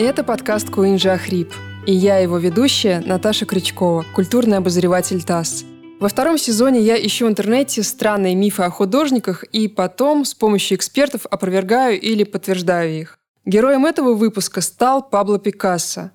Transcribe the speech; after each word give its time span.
Это 0.00 0.22
подкаст 0.22 0.70
Куинджи 0.70 1.08
Ахрип. 1.08 1.52
И 1.84 1.92
я 1.92 2.18
его 2.18 2.38
ведущая 2.38 3.00
Наташа 3.04 3.46
Крючкова, 3.46 4.04
культурный 4.14 4.58
обозреватель 4.58 5.24
ТАСС. 5.24 5.64
Во 5.98 6.08
втором 6.08 6.38
сезоне 6.38 6.80
я 6.80 6.96
ищу 7.04 7.26
в 7.26 7.28
интернете 7.28 7.82
странные 7.82 8.36
мифы 8.36 8.62
о 8.62 8.70
художниках 8.70 9.42
и 9.42 9.66
потом 9.66 10.24
с 10.24 10.34
помощью 10.34 10.78
экспертов 10.78 11.26
опровергаю 11.28 12.00
или 12.00 12.22
подтверждаю 12.22 13.00
их. 13.00 13.18
Героем 13.44 13.86
этого 13.86 14.14
выпуска 14.14 14.60
стал 14.60 15.02
Пабло 15.02 15.40
Пикассо. 15.40 16.12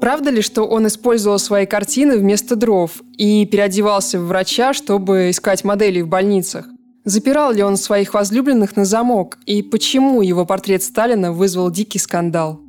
Правда 0.00 0.30
ли, 0.30 0.42
что 0.42 0.62
он 0.62 0.86
использовал 0.86 1.40
свои 1.40 1.66
картины 1.66 2.16
вместо 2.16 2.54
дров 2.54 3.02
и 3.18 3.44
переодевался 3.46 4.20
в 4.20 4.28
врача, 4.28 4.74
чтобы 4.74 5.30
искать 5.30 5.64
модели 5.64 6.02
в 6.02 6.06
больницах? 6.06 6.66
Запирал 7.04 7.50
ли 7.52 7.64
он 7.64 7.76
своих 7.76 8.14
возлюбленных 8.14 8.76
на 8.76 8.84
замок? 8.84 9.38
И 9.44 9.62
почему 9.62 10.22
его 10.22 10.46
портрет 10.46 10.84
Сталина 10.84 11.32
вызвал 11.32 11.70
дикий 11.70 11.98
скандал? 11.98 12.60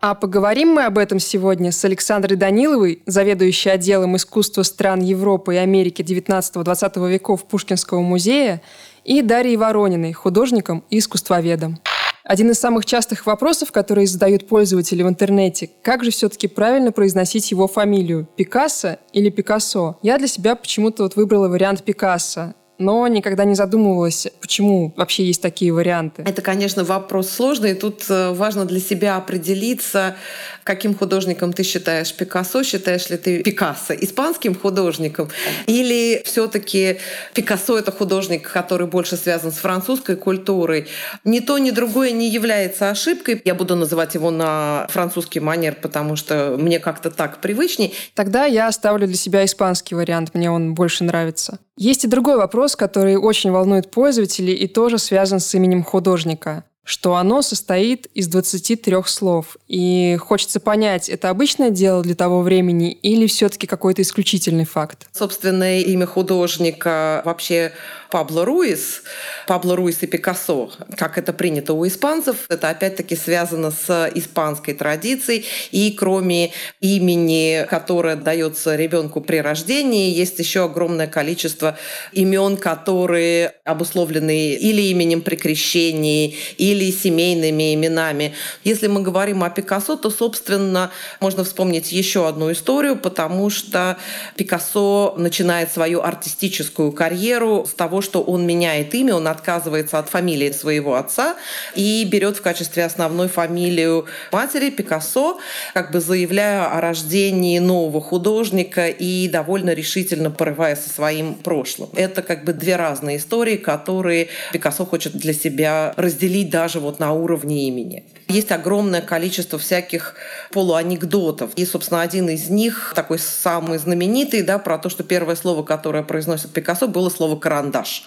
А 0.00 0.14
поговорим 0.14 0.70
мы 0.70 0.84
об 0.86 0.98
этом 0.98 1.20
сегодня 1.20 1.70
с 1.70 1.84
Александрой 1.84 2.36
Даниловой, 2.36 3.02
заведующей 3.06 3.70
отделом 3.70 4.16
искусства 4.16 4.62
стран 4.62 5.00
Европы 5.00 5.54
и 5.54 5.58
Америки 5.58 6.02
19-20 6.02 7.08
веков 7.10 7.44
Пушкинского 7.44 8.00
музея, 8.00 8.62
и 9.04 9.20
Дарьей 9.20 9.56
Ворониной, 9.56 10.12
художником 10.12 10.84
и 10.90 10.98
искусствоведом. 10.98 11.78
Один 12.24 12.50
из 12.50 12.58
самых 12.58 12.86
частых 12.86 13.26
вопросов, 13.26 13.72
которые 13.72 14.06
задают 14.06 14.46
пользователи 14.46 15.02
в 15.02 15.08
интернете, 15.08 15.70
как 15.82 16.04
же 16.04 16.10
все-таки 16.10 16.46
правильно 16.46 16.92
произносить 16.92 17.50
его 17.50 17.66
фамилию, 17.66 18.28
Пикассо 18.36 18.98
или 19.12 19.28
Пикассо? 19.28 19.98
Я 20.02 20.18
для 20.18 20.28
себя 20.28 20.54
почему-то 20.54 21.02
вот 21.02 21.16
выбрала 21.16 21.48
вариант 21.48 21.82
Пикассо 21.82 22.54
но 22.78 23.06
никогда 23.06 23.44
не 23.44 23.54
задумывалась, 23.54 24.28
почему 24.40 24.92
вообще 24.96 25.24
есть 25.24 25.42
такие 25.42 25.72
варианты. 25.72 26.22
Это, 26.22 26.42
конечно, 26.42 26.84
вопрос 26.84 27.30
сложный. 27.30 27.74
Тут 27.74 28.04
э, 28.08 28.32
важно 28.32 28.64
для 28.64 28.80
себя 28.80 29.16
определиться, 29.16 30.16
каким 30.64 30.94
художником 30.94 31.52
ты 31.52 31.62
считаешь 31.62 32.14
Пикассо, 32.14 32.62
считаешь 32.62 33.08
ли 33.10 33.16
ты 33.16 33.42
Пикассо 33.42 33.94
испанским 33.94 34.54
художником, 34.54 35.28
или 35.66 36.22
все 36.24 36.46
таки 36.46 36.98
Пикассо— 37.34 37.78
это 37.78 37.92
художник, 37.92 38.50
который 38.50 38.86
больше 38.86 39.16
связан 39.16 39.52
с 39.52 39.56
французской 39.56 40.16
культурой. 40.16 40.88
Ни 41.24 41.40
то, 41.40 41.58
ни 41.58 41.70
другое 41.70 42.12
не 42.12 42.28
является 42.28 42.90
ошибкой. 42.90 43.40
Я 43.44 43.54
буду 43.54 43.76
называть 43.76 44.14
его 44.14 44.30
на 44.30 44.86
французский 44.90 45.40
манер, 45.40 45.76
потому 45.80 46.16
что 46.16 46.56
мне 46.58 46.78
как-то 46.78 47.10
так 47.10 47.40
привычней. 47.40 47.94
Тогда 48.14 48.44
я 48.46 48.66
оставлю 48.66 49.06
для 49.06 49.16
себя 49.16 49.44
испанский 49.44 49.94
вариант, 49.94 50.34
мне 50.34 50.50
он 50.50 50.74
больше 50.74 51.04
нравится. 51.04 51.58
Есть 51.76 52.04
и 52.04 52.06
другой 52.06 52.36
вопрос, 52.36 52.61
который 52.76 53.16
очень 53.16 53.50
волнует 53.50 53.90
пользователей 53.90 54.54
и 54.54 54.66
тоже 54.66 54.98
связан 54.98 55.40
с 55.40 55.54
именем 55.54 55.82
художника 55.82 56.64
что 56.84 57.14
оно 57.14 57.42
состоит 57.42 58.06
из 58.06 58.26
23 58.26 58.96
слов. 59.06 59.56
И 59.68 60.16
хочется 60.20 60.58
понять, 60.58 61.08
это 61.08 61.30
обычное 61.30 61.70
дело 61.70 62.02
для 62.02 62.14
того 62.14 62.42
времени 62.42 62.92
или 62.92 63.26
все-таки 63.26 63.66
какой-то 63.66 64.02
исключительный 64.02 64.64
факт? 64.64 65.06
Собственное 65.12 65.80
имя 65.80 66.06
художника 66.06 67.22
вообще 67.24 67.72
Пабло 68.12 68.44
Руис, 68.44 69.02
Пабло 69.46 69.74
Руис 69.74 70.02
и 70.02 70.06
Пикассо, 70.06 70.70
как 70.98 71.16
это 71.16 71.32
принято 71.32 71.72
у 71.72 71.86
испанцев, 71.86 72.44
это 72.50 72.68
опять-таки 72.68 73.16
связано 73.16 73.70
с 73.70 74.10
испанской 74.14 74.74
традицией. 74.74 75.46
И 75.70 75.92
кроме 75.92 76.52
имени, 76.82 77.66
которое 77.70 78.16
дается 78.16 78.76
ребенку 78.76 79.22
при 79.22 79.38
рождении, 79.38 80.12
есть 80.12 80.38
еще 80.38 80.64
огромное 80.64 81.06
количество 81.06 81.78
имен, 82.12 82.58
которые 82.58 83.54
обусловлены 83.64 84.56
или 84.56 84.82
именем 84.82 85.22
при 85.22 85.36
крещении, 85.36 86.36
или 86.58 86.92
семейными 86.92 87.74
именами. 87.74 88.34
Если 88.62 88.88
мы 88.88 89.00
говорим 89.00 89.42
о 89.42 89.48
Пикассо, 89.48 89.96
то, 89.96 90.10
собственно, 90.10 90.90
можно 91.20 91.44
вспомнить 91.44 91.92
еще 91.92 92.28
одну 92.28 92.52
историю, 92.52 92.96
потому 92.96 93.48
что 93.48 93.96
Пикассо 94.36 95.14
начинает 95.16 95.72
свою 95.72 96.02
артистическую 96.02 96.92
карьеру 96.92 97.64
с 97.66 97.72
того, 97.72 98.01
что 98.02 98.22
он 98.22 98.46
меняет 98.46 98.94
имя, 98.94 99.14
он 99.14 99.28
отказывается 99.28 99.98
от 99.98 100.08
фамилии 100.08 100.50
своего 100.50 100.96
отца 100.96 101.36
и 101.74 102.04
берет 102.04 102.36
в 102.36 102.42
качестве 102.42 102.84
основной 102.84 103.28
фамилию 103.28 104.06
матери 104.30 104.70
Пикассо, 104.70 105.38
как 105.74 105.90
бы 105.92 106.00
заявляя 106.00 106.66
о 106.66 106.80
рождении 106.80 107.58
нового 107.58 108.00
художника 108.00 108.88
и 108.88 109.28
довольно 109.28 109.72
решительно 109.72 110.30
порывая 110.30 110.76
со 110.76 110.90
своим 110.90 111.34
прошлым. 111.34 111.90
Это 111.94 112.22
как 112.22 112.44
бы 112.44 112.52
две 112.52 112.76
разные 112.76 113.16
истории, 113.16 113.56
которые 113.56 114.28
Пикассо 114.52 114.84
хочет 114.84 115.14
для 115.14 115.32
себя 115.32 115.94
разделить 115.96 116.50
даже 116.50 116.80
вот 116.80 116.98
на 116.98 117.12
уровне 117.12 117.68
имени. 117.68 118.04
Есть 118.32 118.50
огромное 118.50 119.02
количество 119.02 119.58
всяких 119.58 120.14
полуанекдотов. 120.52 121.50
И, 121.54 121.66
собственно, 121.66 122.00
один 122.00 122.30
из 122.30 122.48
них, 122.48 122.94
такой 122.96 123.18
самый 123.18 123.76
знаменитый, 123.76 124.40
да, 124.40 124.58
про 124.58 124.78
то, 124.78 124.88
что 124.88 125.04
первое 125.04 125.36
слово, 125.36 125.62
которое 125.62 126.02
произносит 126.02 126.50
Пикассо, 126.50 126.88
было 126.88 127.10
слово 127.10 127.38
«карандаш». 127.38 128.04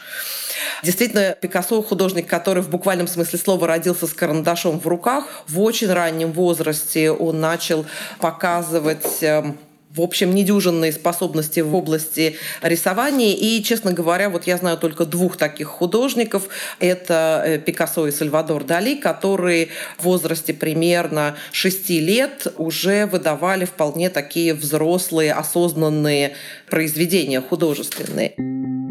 Действительно, 0.84 1.38
Пикассо 1.40 1.82
художник, 1.84 2.28
который 2.28 2.64
в 2.64 2.70
буквальном 2.70 3.08
смысле 3.08 3.38
слова 3.38 3.68
родился 3.68 4.08
с 4.08 4.14
карандашом 4.14 4.80
в 4.80 4.88
руках. 4.88 5.44
В 5.48 5.62
очень 5.62 5.92
раннем 5.92 6.32
возрасте 6.32 7.12
он 7.12 7.40
начал 7.40 7.86
показывать 8.20 9.22
эм, 9.22 9.60
в 9.96 10.02
общем, 10.02 10.36
недюжинные 10.36 10.92
способности 10.92 11.62
в 11.62 11.74
области 11.76 12.36
рисования. 12.62 13.34
И, 13.34 13.64
честно 13.64 13.94
говоря, 13.94 14.30
вот 14.30 14.46
я 14.46 14.58
знаю 14.58 14.78
только 14.78 15.06
двух 15.06 15.38
таких 15.38 15.68
художников. 15.68 16.48
Это 16.80 17.44
э, 17.46 17.60
Пикассо 17.60 18.08
и 18.08 18.12
Сальвадор 18.12 18.64
Дали, 18.64 18.96
которые 18.96 19.70
в 19.98 20.04
возрасте 20.04 20.54
примерно 20.54 21.36
шести 21.52 22.00
лет 22.00 22.48
уже 22.58 23.06
выдавали 23.06 23.66
вполне 23.66 24.10
такие 24.10 24.54
взрослые, 24.54 25.34
осознанные 25.34 26.36
произведения 26.70 27.42
художественные. 27.42 28.85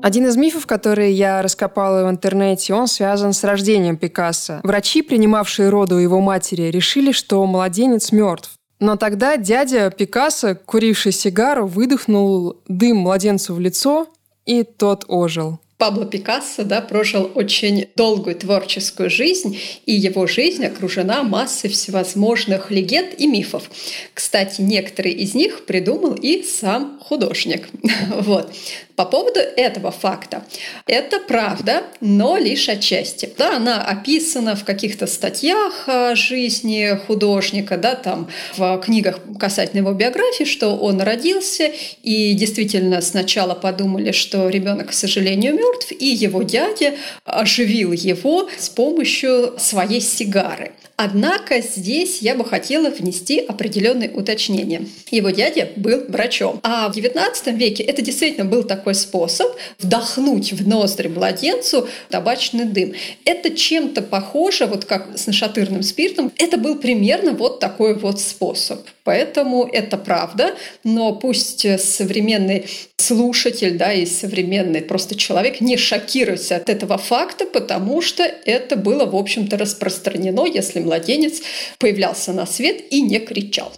Один 0.00 0.26
из 0.26 0.36
мифов, 0.36 0.66
которые 0.66 1.12
я 1.12 1.42
раскопала 1.42 2.06
в 2.06 2.10
интернете, 2.10 2.72
он 2.72 2.86
связан 2.86 3.32
с 3.32 3.42
рождением 3.42 3.96
Пикассо. 3.96 4.60
Врачи, 4.62 5.02
принимавшие 5.02 5.70
роды 5.70 5.96
у 5.96 5.98
его 5.98 6.20
матери, 6.20 6.70
решили, 6.70 7.10
что 7.10 7.44
младенец 7.44 8.12
мертв. 8.12 8.52
Но 8.78 8.96
тогда 8.96 9.36
дядя 9.36 9.90
Пикассо, 9.90 10.54
куривший 10.54 11.10
сигару, 11.10 11.66
выдохнул 11.66 12.62
дым 12.68 12.98
младенцу 12.98 13.54
в 13.54 13.60
лицо, 13.60 14.06
и 14.46 14.62
тот 14.62 15.04
ожил. 15.08 15.58
Пабло 15.78 16.06
Пикассо 16.06 16.64
да, 16.64 16.80
прожил 16.80 17.30
очень 17.36 17.86
долгую 17.94 18.34
творческую 18.34 19.08
жизнь, 19.08 19.60
и 19.86 19.92
его 19.92 20.26
жизнь 20.26 20.66
окружена 20.66 21.22
массой 21.22 21.70
всевозможных 21.70 22.72
легенд 22.72 23.14
и 23.16 23.28
мифов. 23.28 23.70
Кстати, 24.12 24.60
некоторые 24.60 25.14
из 25.14 25.34
них 25.34 25.66
придумал 25.66 26.14
и 26.14 26.42
сам 26.42 26.98
художник. 27.00 27.68
Вот. 28.10 28.52
По 28.96 29.04
поводу 29.04 29.38
этого 29.38 29.92
факта. 29.92 30.44
Это 30.86 31.20
правда, 31.20 31.84
но 32.00 32.36
лишь 32.36 32.68
отчасти. 32.68 33.30
Да, 33.38 33.56
она 33.56 33.80
описана 33.80 34.56
в 34.56 34.64
каких-то 34.64 35.06
статьях 35.06 35.84
о 35.86 36.16
жизни 36.16 36.98
художника, 37.06 37.76
да, 37.76 37.94
там 37.94 38.28
в 38.56 38.78
книгах 38.78 39.20
касательно 39.38 39.80
его 39.80 39.92
биографии, 39.92 40.42
что 40.42 40.76
он 40.76 41.00
родился, 41.00 41.70
и 42.02 42.34
действительно 42.34 43.00
сначала 43.00 43.54
подумали, 43.54 44.10
что 44.10 44.48
ребенок, 44.48 44.88
к 44.88 44.92
сожалению, 44.92 45.54
мертв, 45.68 45.92
и 45.92 46.06
его 46.06 46.42
дядя 46.42 46.94
оживил 47.24 47.92
его 47.92 48.48
с 48.58 48.68
помощью 48.68 49.54
своей 49.58 50.00
сигары. 50.00 50.72
Однако 51.00 51.60
здесь 51.60 52.22
я 52.22 52.34
бы 52.34 52.44
хотела 52.44 52.90
внести 52.90 53.38
определенные 53.38 54.10
уточнения. 54.10 54.84
Его 55.12 55.30
дядя 55.30 55.68
был 55.76 56.02
врачом. 56.08 56.58
А 56.64 56.88
в 56.88 56.96
XIX 56.96 57.54
веке 57.54 57.84
это 57.84 58.02
действительно 58.02 58.44
был 58.44 58.64
такой 58.64 58.96
способ 58.96 59.46
вдохнуть 59.78 60.52
в 60.52 60.66
ноздри 60.66 61.06
младенцу 61.06 61.86
табачный 62.10 62.64
дым. 62.64 62.94
Это 63.24 63.50
чем-то 63.50 64.02
похоже, 64.02 64.66
вот 64.66 64.86
как 64.86 65.16
с 65.16 65.28
нашатырным 65.28 65.84
спиртом. 65.84 66.32
Это 66.36 66.56
был 66.56 66.74
примерно 66.74 67.30
вот 67.30 67.60
такой 67.60 67.94
вот 67.94 68.20
способ. 68.20 68.80
Поэтому 69.08 69.64
это 69.64 69.96
правда, 69.96 70.54
но 70.84 71.14
пусть 71.14 71.64
современный 71.80 72.66
слушатель, 72.98 73.78
да, 73.78 73.90
и 73.90 74.04
современный 74.04 74.82
просто 74.82 75.14
человек 75.14 75.62
не 75.62 75.78
шокируется 75.78 76.56
от 76.56 76.68
этого 76.68 76.98
факта, 76.98 77.46
потому 77.46 78.02
что 78.02 78.22
это 78.22 78.76
было, 78.76 79.06
в 79.06 79.16
общем-то, 79.16 79.56
распространено, 79.56 80.44
если 80.44 80.80
младенец 80.80 81.40
появлялся 81.78 82.34
на 82.34 82.44
свет 82.44 82.82
и 82.90 83.00
не 83.00 83.18
кричал. 83.18 83.72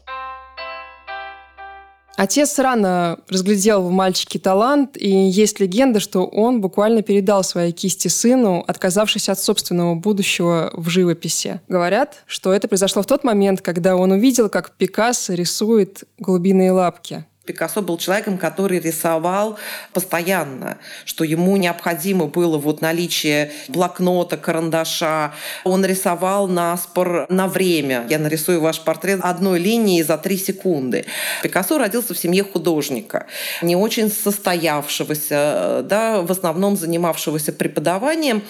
Отец 2.20 2.58
рано 2.58 3.16
разглядел 3.30 3.80
в 3.80 3.90
мальчике 3.90 4.38
талант, 4.38 4.98
и 4.98 5.08
есть 5.08 5.58
легенда, 5.58 6.00
что 6.00 6.26
он 6.26 6.60
буквально 6.60 7.00
передал 7.00 7.42
свои 7.42 7.72
кисти 7.72 8.08
сыну, 8.08 8.62
отказавшись 8.68 9.30
от 9.30 9.40
собственного 9.40 9.94
будущего 9.94 10.70
в 10.74 10.90
живописи. 10.90 11.62
Говорят, 11.66 12.24
что 12.26 12.52
это 12.52 12.68
произошло 12.68 13.00
в 13.00 13.06
тот 13.06 13.24
момент, 13.24 13.62
когда 13.62 13.96
он 13.96 14.12
увидел, 14.12 14.50
как 14.50 14.72
Пикассо 14.72 15.32
рисует 15.32 16.04
голубиные 16.18 16.72
лапки. 16.72 17.24
Пикассо 17.50 17.82
был 17.82 17.98
человеком, 17.98 18.38
который 18.38 18.78
рисовал 18.78 19.58
постоянно, 19.92 20.78
что 21.04 21.24
ему 21.24 21.56
необходимо 21.56 22.26
было 22.26 22.58
вот 22.58 22.80
наличие 22.80 23.50
блокнота, 23.66 24.36
карандаша. 24.36 25.32
Он 25.64 25.84
рисовал 25.84 26.46
на 26.46 26.76
спор 26.76 27.26
на 27.28 27.48
время. 27.48 28.06
Я 28.08 28.20
нарисую 28.20 28.60
ваш 28.60 28.78
портрет 28.82 29.18
одной 29.24 29.58
линией 29.58 30.04
за 30.04 30.16
три 30.16 30.38
секунды. 30.38 31.06
Пикассо 31.42 31.78
родился 31.78 32.14
в 32.14 32.18
семье 32.18 32.44
художника, 32.44 33.26
не 33.62 33.74
очень 33.74 34.12
состоявшегося, 34.12 35.82
да, 35.84 36.20
в 36.20 36.30
основном 36.30 36.76
занимавшегося 36.76 37.52
преподаванием. 37.52 38.44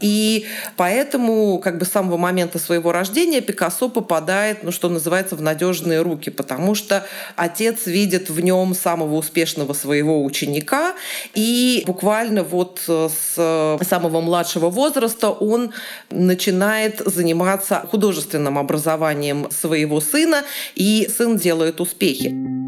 И 0.00 0.46
поэтому 0.76 1.58
как 1.58 1.78
бы 1.78 1.84
с 1.84 1.90
самого 1.90 2.16
момента 2.16 2.58
своего 2.58 2.92
рождения 2.92 3.40
Пикассо 3.40 3.88
попадает, 3.88 4.62
ну, 4.62 4.72
что 4.72 4.88
называется, 4.88 5.36
в 5.36 5.42
надежные 5.42 6.02
руки, 6.02 6.30
потому 6.30 6.74
что 6.74 7.06
отец 7.36 7.86
видит 7.86 8.30
в 8.30 8.40
нем 8.40 8.74
самого 8.74 9.16
успешного 9.16 9.72
своего 9.72 10.24
ученика, 10.24 10.94
и 11.34 11.84
буквально 11.86 12.42
вот 12.42 12.80
с 12.86 13.78
самого 13.88 14.20
младшего 14.20 14.70
возраста 14.70 15.30
он 15.30 15.72
начинает 16.10 17.00
заниматься 17.04 17.86
художественным 17.90 18.58
образованием 18.58 19.48
своего 19.50 20.00
сына, 20.00 20.44
и 20.74 21.08
сын 21.14 21.36
делает 21.36 21.80
успехи. 21.80 22.61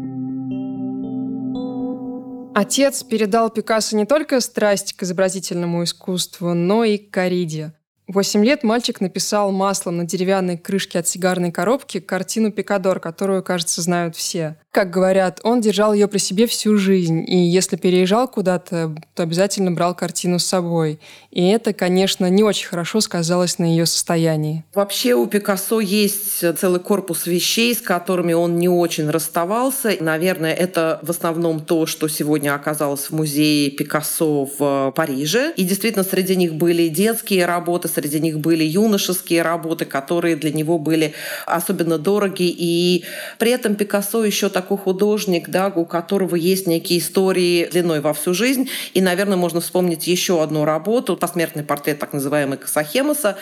Отец 2.55 3.03
передал 3.03 3.49
Пикассо 3.49 3.97
не 3.97 4.05
только 4.05 4.39
страсть 4.39 4.93
к 4.93 5.03
изобразительному 5.03 5.83
искусству, 5.83 6.53
но 6.53 6.85
и 6.85 6.97
к 6.97 7.11
кориде. 7.11 7.73
Восемь 8.07 8.45
лет 8.45 8.63
мальчик 8.63 9.01
написал 9.01 9.51
маслом 9.51 9.97
на 9.97 10.05
деревянной 10.05 10.57
крышке 10.57 10.99
от 10.99 11.07
сигарной 11.07 11.51
коробки 11.51 11.99
картину 11.99 12.53
«Пикадор», 12.53 13.01
которую, 13.01 13.43
кажется, 13.43 13.81
знают 13.81 14.15
все. 14.15 14.57
Как 14.75 14.89
говорят, 14.89 15.39
он 15.43 15.61
держал 15.61 15.93
ее 15.93 16.09
при 16.09 16.17
себе 16.17 16.47
всю 16.47 16.77
жизнь, 16.77 17.23
и 17.25 17.37
если 17.37 17.77
переезжал 17.77 18.27
куда-то, 18.27 18.93
то 19.13 19.23
обязательно 19.23 19.71
брал 19.71 19.95
картину 19.95 20.37
с 20.37 20.43
собой. 20.43 20.99
И 21.31 21.47
это, 21.47 21.71
конечно, 21.71 22.29
не 22.29 22.43
очень 22.43 22.67
хорошо 22.67 22.99
сказалось 22.99 23.57
на 23.57 23.63
ее 23.63 23.85
состоянии. 23.85 24.65
Вообще 24.73 25.13
у 25.13 25.27
Пикассо 25.27 25.79
есть 25.79 26.57
целый 26.57 26.81
корпус 26.81 27.25
вещей, 27.25 27.73
с 27.73 27.79
которыми 27.79 28.33
он 28.33 28.57
не 28.57 28.67
очень 28.67 29.09
расставался. 29.09 29.95
Наверное, 30.01 30.53
это 30.53 30.99
в 31.03 31.09
основном 31.09 31.61
то, 31.61 31.85
что 31.85 32.09
сегодня 32.09 32.53
оказалось 32.53 33.09
в 33.09 33.11
музее 33.11 33.71
Пикассо 33.71 34.49
в 34.59 34.91
Париже. 34.93 35.53
И 35.55 35.63
действительно, 35.63 36.03
среди 36.03 36.35
них 36.35 36.53
были 36.53 36.89
детские 36.89 37.45
работы, 37.45 37.87
среди 37.87 38.19
них 38.19 38.39
были 38.39 38.65
юношеские 38.65 39.41
работы, 39.41 39.85
которые 39.85 40.35
для 40.35 40.51
него 40.51 40.77
были 40.79 41.13
особенно 41.45 41.97
дороги. 41.97 42.53
И 42.57 43.05
при 43.39 43.51
этом 43.51 43.75
Пикассо 43.75 44.25
еще 44.25 44.49
так 44.49 44.64
такой 44.65 44.77
художник, 44.79 45.49
да, 45.49 45.67
у 45.67 45.85
которого 45.85 46.35
есть 46.35 46.65
некие 46.65 46.97
истории 46.97 47.69
длиной 47.71 48.01
во 48.01 48.13
всю 48.13 48.33
жизнь. 48.33 48.67
И, 48.95 49.01
наверное, 49.01 49.37
можно 49.37 49.61
вспомнить 49.61 50.07
еще 50.07 50.41
одну 50.41 50.65
работу, 50.65 51.15
посмертный 51.15 51.63
портрет 51.63 51.99
так 51.99 52.13
называемый 52.13 52.57
Касахемоса, 52.57 53.37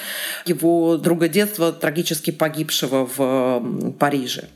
его 0.45 0.97
друга 0.97 1.29
детства, 1.29 1.71
трагически 1.71 2.31
погибшего 2.31 3.09
в 3.15 3.93
Париже. 3.99 4.49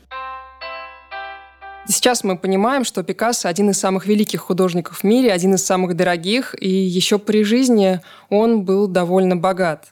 Сейчас 1.86 2.22
мы 2.22 2.36
понимаем, 2.36 2.84
что 2.84 3.02
Пикассо 3.02 3.48
один 3.48 3.70
из 3.70 3.78
самых 3.78 4.04
великих 4.06 4.40
художников 4.42 4.98
в 4.98 5.04
мире, 5.04 5.32
один 5.32 5.54
из 5.54 5.64
самых 5.64 5.96
дорогих, 5.96 6.54
и 6.60 6.68
еще 6.68 7.18
при 7.18 7.44
жизни 7.44 8.02
он 8.28 8.64
был 8.64 8.88
довольно 8.88 9.36
богат. 9.36 9.86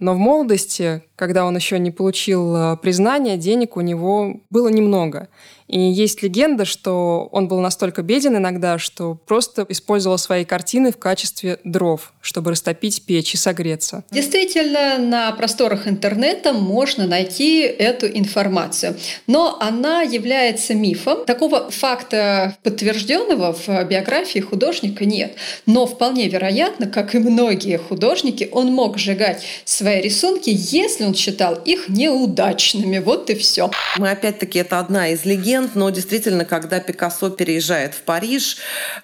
Но 0.00 0.14
в 0.14 0.18
молодости, 0.18 1.02
когда 1.14 1.44
он 1.44 1.54
еще 1.54 1.78
не 1.78 1.90
получил 1.90 2.56
э, 2.56 2.76
признания, 2.78 3.36
денег 3.36 3.76
у 3.76 3.82
него 3.82 4.40
было 4.48 4.68
немного. 4.68 5.28
И 5.70 5.78
есть 5.78 6.20
легенда, 6.22 6.64
что 6.64 7.28
он 7.30 7.46
был 7.46 7.60
настолько 7.60 8.02
беден 8.02 8.36
иногда, 8.36 8.76
что 8.78 9.16
просто 9.26 9.64
использовал 9.68 10.18
свои 10.18 10.44
картины 10.44 10.90
в 10.90 10.96
качестве 10.96 11.60
дров, 11.62 12.12
чтобы 12.20 12.50
растопить 12.50 13.04
печь 13.06 13.34
и 13.34 13.36
согреться. 13.36 14.02
Действительно, 14.10 14.98
на 14.98 15.30
просторах 15.30 15.86
интернета 15.86 16.52
можно 16.52 17.06
найти 17.06 17.60
эту 17.60 18.08
информацию. 18.08 18.96
Но 19.28 19.58
она 19.60 20.02
является 20.02 20.74
мифом. 20.74 21.24
Такого 21.24 21.70
факта 21.70 22.56
подтвержденного 22.64 23.52
в 23.52 23.84
биографии 23.84 24.40
художника 24.40 25.04
нет. 25.04 25.36
Но 25.66 25.86
вполне 25.86 26.26
вероятно, 26.26 26.86
как 26.88 27.14
и 27.14 27.20
многие 27.20 27.78
художники, 27.78 28.48
он 28.50 28.72
мог 28.72 28.98
сжигать 28.98 29.44
свои 29.64 30.00
рисунки, 30.00 30.50
если 30.52 31.04
он 31.04 31.14
считал 31.14 31.54
их 31.54 31.88
неудачными. 31.88 32.98
Вот 32.98 33.30
и 33.30 33.36
все. 33.36 33.70
Мы 33.98 34.10
опять-таки, 34.10 34.58
это 34.58 34.80
одна 34.80 35.08
из 35.10 35.24
легенд, 35.24 35.59
момент, 35.60 35.76
но 35.76 35.90
действительно, 35.90 36.44
когда 36.44 36.80
Пикассо 36.80 37.30
переезжает 37.30 37.94
в 37.94 38.02
Париж, 38.02 38.56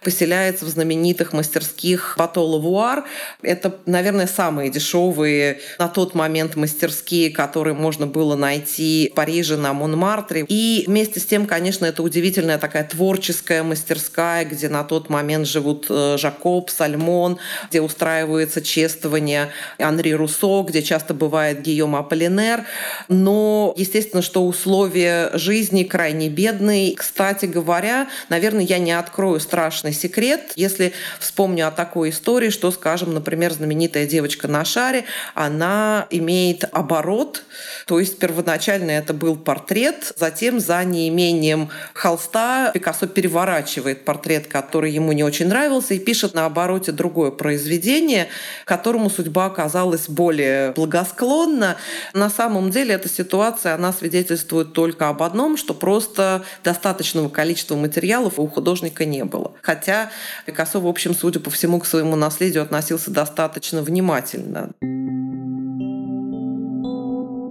поселяется 0.03 0.65
в 0.65 0.69
знаменитых 0.69 1.33
мастерских 1.33 2.15
Бато 2.19 2.41
Лавуар, 2.41 3.05
это, 3.43 3.77
наверное, 3.87 4.27
самые 4.27 4.71
дешевые 4.71 5.61
на 5.79 5.89
тот 5.89 6.15
момент 6.15 6.57
мастерские, 6.57 7.31
которые 7.31 7.75
можно 7.75 8.07
было 8.07 8.37
найти 8.37 9.11
в 9.13 9.15
Париже 9.15 9.57
на 9.57 9.73
Монмартре. 9.73 10.45
И 10.49 10.85
вместе 10.87 11.21
с 11.21 11.27
тем, 11.27 11.47
конечно, 11.47 11.87
это 11.87 12.03
удивительная 12.03 12.59
такая 12.59 12.85
творческая 12.85 13.63
мастерская, 13.63 14.45
где 14.45 14.69
на 14.69 14.85
тот 14.85 15.11
момент 15.11 15.47
живут 15.47 15.87
э, 15.91 16.17
Жакоб, 16.19 16.71
Сальмон, 16.71 17.39
где 17.71 17.81
устраивается 17.81 18.63
чествование 18.63 19.51
Анри 19.79 20.13
Руссо, 20.13 20.63
где 20.63 20.83
часто 20.83 21.15
бывает 21.15 21.63
Гийом 21.63 21.97
Аполлинер. 21.97 22.65
Но, 23.09 23.75
естественно, 23.77 24.23
что 24.23 24.47
условия 24.47 25.31
жизни 25.35 25.85
крайне 25.85 26.29
бедные, 26.29 26.46
бедный. 26.47 26.95
Кстати 26.97 27.47
говоря, 27.47 28.09
наверное, 28.29 28.65
я 28.65 28.79
не 28.79 28.93
открою 28.93 29.41
страшный 29.41 29.93
секрет, 29.93 30.53
если 30.55 30.93
вспомню 31.19 31.67
о 31.67 31.71
такой 31.71 32.11
истории, 32.11 32.51
что, 32.51 32.71
скажем, 32.71 33.15
например, 33.15 33.53
знаменитая 33.53 34.07
девочка 34.07 34.49
на 34.49 34.65
шаре, 34.65 35.05
она 35.35 36.07
имеет 36.11 36.65
оборот, 36.73 37.43
то 37.87 37.99
есть 37.99 38.19
первоначально 38.19 38.93
это 38.93 39.13
был 39.13 39.37
портрет, 39.37 40.13
затем 40.17 40.61
за 40.61 40.85
неимением 40.85 41.71
холста 41.95 42.71
Пикассо 42.73 43.07
переворачивает 43.07 44.05
портрет, 44.05 44.47
который 44.47 44.93
ему 44.93 45.13
не 45.13 45.25
очень 45.25 45.49
нравился, 45.49 45.95
и 45.95 45.99
пишет 45.99 46.35
на 46.35 46.47
обороте 46.47 46.93
другое 46.93 47.31
произведение, 47.31 48.29
которому 48.65 49.11
судьба 49.11 49.47
оказалась 49.47 50.09
более 50.09 50.73
благосклонна. 50.73 51.77
На 52.13 52.31
самом 52.31 52.71
деле 52.71 52.95
эта 52.95 53.09
ситуация, 53.09 53.75
она 53.75 53.93
свидетельствует 53.93 54.73
только 54.73 55.09
об 55.09 55.23
одном, 55.23 55.57
что 55.57 55.75
просто 55.75 56.26
достаточного 56.65 57.29
количества 57.29 57.77
материалов 57.77 58.39
у 58.39 58.47
художника 58.47 59.05
не 59.05 59.25
было. 59.25 59.53
Хотя 59.63 60.11
Пикассо, 60.47 60.81
в 60.81 60.87
общем, 60.87 61.15
судя 61.15 61.41
по 61.41 61.51
всему, 61.51 61.81
к 61.81 61.87
своему 61.87 62.17
наследию 62.17 62.63
относился 62.63 63.11
достаточно 63.11 63.83
внимательно. 63.83 64.71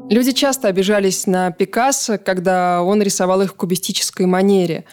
Люди 0.10 0.34
часто 0.34 0.68
обижались 0.68 1.26
на 1.26 1.52
Пикассо, 1.52 2.20
когда 2.20 2.84
он 2.84 3.02
рисовал 3.02 3.42
их 3.42 3.52
в 3.52 3.56
кубистической 3.56 4.28
манере. 4.28 4.86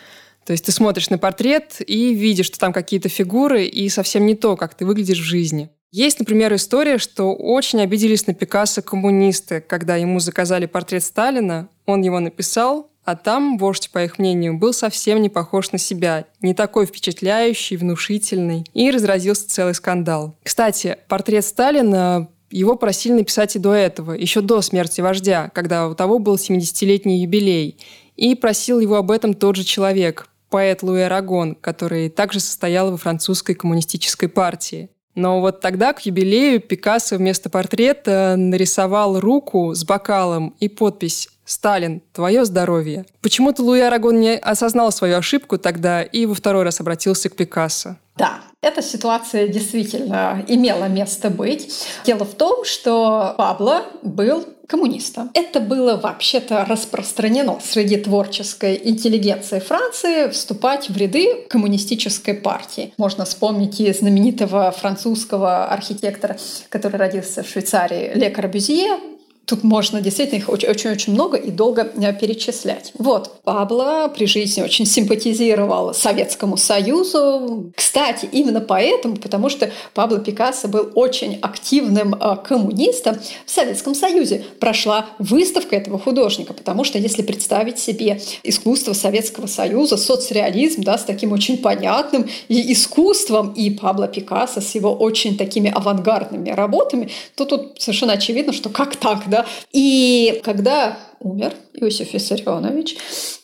То 0.46 0.52
есть 0.52 0.64
ты 0.64 0.72
смотришь 0.72 1.10
на 1.10 1.18
портрет 1.18 1.76
и 1.86 2.14
видишь, 2.14 2.46
что 2.46 2.58
там 2.58 2.72
какие-то 2.72 3.08
фигуры, 3.08 3.66
и 3.66 3.88
совсем 3.88 4.26
не 4.26 4.34
то, 4.34 4.56
как 4.56 4.74
ты 4.74 4.86
выглядишь 4.86 5.20
в 5.20 5.24
жизни. 5.24 5.70
Есть, 5.92 6.18
например, 6.18 6.54
история, 6.54 6.96
что 6.96 7.34
очень 7.34 7.82
обиделись 7.82 8.26
на 8.26 8.32
Пикассо 8.32 8.80
коммунисты, 8.80 9.60
когда 9.60 9.96
ему 9.96 10.20
заказали 10.20 10.64
портрет 10.64 11.04
Сталина, 11.04 11.68
он 11.84 12.00
его 12.00 12.18
написал, 12.18 12.90
а 13.04 13.16
там 13.16 13.59
вождь, 13.59 13.90
по 13.90 14.02
их 14.04 14.18
мнению, 14.18 14.59
был 14.59 14.73
совсем 14.73 15.21
не 15.21 15.28
похож 15.28 15.73
на 15.73 15.78
себя, 15.78 16.26
не 16.40 16.54
такой 16.54 16.87
впечатляющий, 16.87 17.76
внушительный, 17.76 18.64
и 18.75 18.90
разразился 18.90 19.49
целый 19.49 19.75
скандал. 19.75 20.37
Кстати, 20.42 20.99
портрет 21.09 21.44
Сталина 21.44 22.28
его 22.50 22.76
просили 22.76 23.14
написать 23.14 23.56
и 23.56 23.59
до 23.59 23.73
этого, 23.73 24.12
еще 24.12 24.40
до 24.40 24.61
смерти 24.61 25.00
вождя, 25.00 25.50
когда 25.54 25.88
у 25.88 25.94
того 25.94 26.18
был 26.18 26.37
70-летний 26.37 27.23
юбилей. 27.23 27.78
И 28.16 28.35
просил 28.35 28.78
его 28.78 28.97
об 28.97 29.11
этом 29.11 29.35
тот 29.35 29.56
же 29.56 29.64
человек, 29.64 30.28
поэт 30.50 30.82
Луи 30.82 31.00
Арагон, 31.00 31.54
который 31.54 32.11
также 32.11 32.38
состоял 32.40 32.90
во 32.90 32.99
французской 32.99 33.54
коммунистической 33.54 34.28
партии. 34.28 34.90
Но 35.14 35.40
вот 35.40 35.61
тогда 35.61 35.92
к 35.92 36.00
юбилею 36.07 36.61
Пикассо 36.61 37.16
вместо 37.16 37.50
портрета 37.50 38.35
нарисовал 38.38 39.21
руку 39.21 39.75
с 39.75 39.85
бокалом 39.85 40.54
и 40.59 40.69
подпись 40.69 41.28
Сталин, 41.45 42.00
твое 42.12 42.45
здоровье. 42.45 43.04
Почему-то 43.21 43.62
Луи 43.62 43.81
Арагон 43.81 44.21
не 44.21 44.37
осознал 44.37 44.92
свою 44.92 45.19
ошибку 45.19 45.59
тогда 45.59 46.02
и 46.02 46.25
во 46.25 46.35
второй 46.35 46.62
раз 46.62 46.81
обратился 46.81 47.28
к 47.28 47.37
Пикассо. 47.37 47.97
Да, 48.16 48.40
эта 48.61 48.83
ситуация 48.83 49.49
действительно 49.49 50.45
имела 50.47 50.85
место 50.85 51.31
быть. 51.31 51.73
Дело 52.04 52.25
в 52.25 52.35
том, 52.35 52.64
что 52.64 53.35
Пабло 53.38 53.85
был 54.02 54.45
коммунистом. 54.69 55.31
Это 55.35 55.61
было 55.61 55.97
вообще-то 55.97 56.64
распространено 56.64 57.59
среди 57.62 57.97
творческой 57.97 58.81
интеллигенции 58.85 59.59
Франции 59.59 60.28
вступать 60.28 60.88
в 60.88 60.97
ряды 60.97 61.45
коммунистической 61.49 62.35
партии. 62.35 62.95
Можно 62.97 63.25
вспомнить 63.25 63.81
и 63.81 63.92
знаменитого 63.92 64.71
французского 64.71 65.66
архитектора, 65.66 66.38
который 66.71 66.97
родился 66.97 67.42
в 67.42 67.49
Швейцарии, 67.49 68.12
Ле 68.14 68.31
Корбюзье, 68.31 68.99
Тут 69.44 69.64
можно 69.64 70.00
действительно 70.00 70.38
их 70.38 70.49
очень-очень 70.49 71.12
много 71.14 71.37
и 71.37 71.50
долго 71.50 71.82
э, 71.82 72.12
перечислять. 72.14 72.92
Вот, 72.96 73.40
Пабло 73.42 74.08
при 74.08 74.26
жизни 74.26 74.62
очень 74.62 74.87
симпатизировал 74.87 75.92
Советскому 75.92 76.56
Союзу. 76.56 77.72
Кстати, 77.75 78.28
именно 78.30 78.61
поэтому, 78.61 79.16
потому 79.16 79.49
что 79.49 79.70
Пабло 79.94 80.20
Пикассо 80.20 80.68
был 80.68 80.90
очень 80.94 81.38
активным 81.42 82.14
э, 82.14 82.37
коммунистом, 82.44 83.16
в 83.44 83.50
Советском 83.50 83.96
Союзе 83.96 84.44
прошла 84.61 85.06
выставка 85.18 85.75
этого 85.75 85.99
художника, 85.99 86.52
потому 86.54 86.84
что 86.84 86.99
если 86.99 87.22
представить 87.22 87.80
себе 87.80 88.20
искусство 88.44 88.92
Советского 88.92 89.49
Союза, 89.49 89.96
соцреализм, 89.96 90.84
да, 90.84 90.96
с 90.99 91.04
таким 91.04 91.32
очень 91.32 91.58
понятным 91.58 92.28
и 92.46 92.72
искусством, 92.72 93.52
и 93.54 93.70
Пабло 93.70 94.06
Пикассо 94.06 94.61
с 94.61 94.75
его 94.76 94.94
очень 94.94 95.37
такими 95.37 95.70
авангардными 95.70 96.50
работами, 96.50 97.11
то 97.34 97.44
тут 97.44 97.80
совершенно 97.80 98.12
очевидно, 98.12 98.52
что 98.52 98.68
как 98.68 98.94
так, 98.94 99.28
да? 99.32 99.46
И 99.72 100.40
когда 100.44 100.98
умер 101.20 101.54
Иосиф 101.74 102.12
Виссарионович, 102.12 102.96